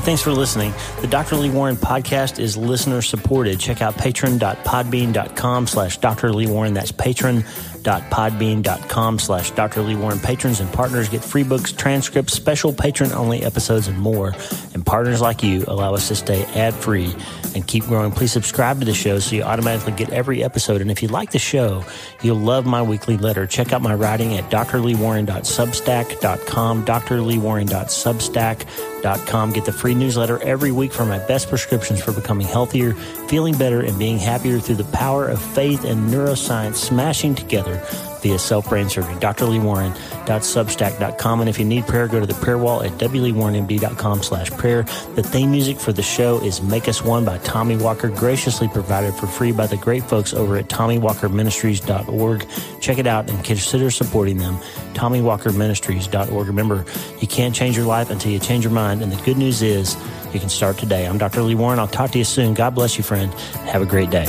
thanks 0.07 0.23
for 0.23 0.31
listening. 0.31 0.73
The 1.01 1.09
Dr. 1.09 1.35
Lee 1.35 1.51
Warren 1.51 1.75
podcast 1.75 2.39
is 2.39 2.57
listener 2.57 3.03
supported. 3.03 3.59
Check 3.59 3.83
out 3.83 3.99
patron.podbean.com 3.99 5.67
slash 5.67 5.99
Dr. 5.99 6.33
Lee 6.33 6.47
Warren. 6.47 6.75
That's 6.75 6.93
patron.podbean.com 6.93 9.19
slash 9.19 9.51
Dr. 9.51 9.83
Lee 9.83 9.97
Warren. 9.97 10.21
Patrons 10.21 10.61
and 10.61 10.73
partners 10.73 11.09
get 11.09 11.25
free 11.25 11.43
books, 11.43 11.73
transcripts, 11.73 12.35
special 12.35 12.73
patron 12.73 13.11
only 13.11 13.43
episodes, 13.43 13.89
and 13.89 13.99
more. 13.99 14.33
And 14.75 14.87
partners 14.87 15.21
like 15.21 15.43
you 15.43 15.65
allow 15.67 15.95
us 15.95 16.07
to 16.07 16.15
stay 16.15 16.45
ad 16.55 16.75
free 16.75 17.13
and 17.57 17.67
keep 17.67 17.83
growing. 17.85 18.13
Please 18.13 18.31
subscribe 18.31 18.79
to 18.79 18.87
the 18.87 18.95
show 18.95 19.19
so 19.19 19.35
you 19.35 19.43
automatically 19.43 19.93
get 19.93 20.11
every 20.11 20.45
episode. 20.45 20.83
And 20.83 20.93
if 20.93 21.03
you 21.03 21.09
like 21.09 21.33
the 21.33 21.41
show, 21.41 21.85
you'll 22.23 22.39
love 22.39 22.65
my 22.65 22.81
weekly 22.81 23.17
letter. 23.17 23.45
Check 23.45 23.73
out 23.73 23.83
my 23.83 23.97
writing 23.97 24.37
at 24.37 24.49
drleewarren.substack.com, 24.51 26.85
drleewarren.substack.com. 26.85 28.96
Get 29.07 29.65
the 29.65 29.73
free 29.73 29.95
newsletter 29.95 30.43
every 30.43 30.73
week 30.73 30.93
for 30.93 31.07
my 31.07 31.19
best 31.19 31.49
prescriptions 31.49 32.03
for 32.03 32.13
becoming 32.13 32.47
healthier, 32.47 32.95
feeling 33.29 33.57
better, 33.57 33.81
and 33.81 33.97
being 33.99 34.19
happier 34.19 34.59
through 34.59 34.77
the 34.77 34.85
power 34.85 35.29
of 35.29 35.41
faith 35.41 35.85
and 35.85 36.11
neuroscience 36.11 36.75
smashing 36.75 37.37
together 37.37 37.81
via 38.27 38.39
self-brain 38.39 38.89
surgery. 38.89 39.15
drleewarren.substack.com. 39.15 41.41
And 41.41 41.49
if 41.49 41.59
you 41.59 41.65
need 41.65 41.87
prayer, 41.87 42.09
go 42.09 42.19
to 42.19 42.27
the 42.27 42.35
prayer 42.35 42.59
wall 42.59 42.83
at 42.83 42.91
wleewarrenmd.com 42.93 44.23
slash 44.23 44.51
prayer. 44.51 44.83
The 45.15 45.23
theme 45.23 45.53
music 45.53 45.79
for 45.79 45.93
the 45.93 46.03
show 46.03 46.43
is 46.43 46.61
Make 46.63 46.89
Us 46.89 47.03
One 47.03 47.25
by 47.25 47.39
Tommy 47.39 47.77
Walker, 47.77 48.09
graciously 48.09 48.67
provided 48.69 49.15
for 49.15 49.29
free 49.29 49.53
by 49.53 49.69
the 49.69 49.77
great 49.77 50.03
folks 50.03 50.35
over 50.35 50.57
at 50.57 50.69
tommywalkerministries.org. 50.69 52.47
Check 52.81 52.99
it 52.99 53.07
out 53.07 53.31
and 53.31 53.45
consider 53.45 53.91
supporting 53.91 54.39
them. 54.39 54.57
tommywalkerministries.org. 54.95 56.47
Remember, 56.47 56.85
you 57.21 57.29
can't 57.29 57.55
change 57.55 57.77
your 57.77 57.87
life 57.87 58.11
until 58.11 58.33
you 58.33 58.41
change 58.41 58.65
your 58.65 58.73
mind. 58.97 59.13
And 59.13 59.21
the 59.21 59.25
good 59.25 59.37
news 59.37 59.63
is 59.63 59.97
you 60.33 60.41
can 60.41 60.49
start 60.49 60.79
today. 60.79 61.07
I'm 61.07 61.19
Dr. 61.19 61.43
Lee 61.43 61.55
Warren. 61.55 61.79
I'll 61.79 61.89
talk 61.89 62.11
to 62.13 62.19
you 62.19 62.25
soon. 62.25 62.55
God 62.55 62.75
bless 62.75 62.97
you, 62.97 63.05
friend. 63.05 63.33
Have 63.71 63.83
a 63.83 63.87
great 63.87 64.11
day. 64.11 64.27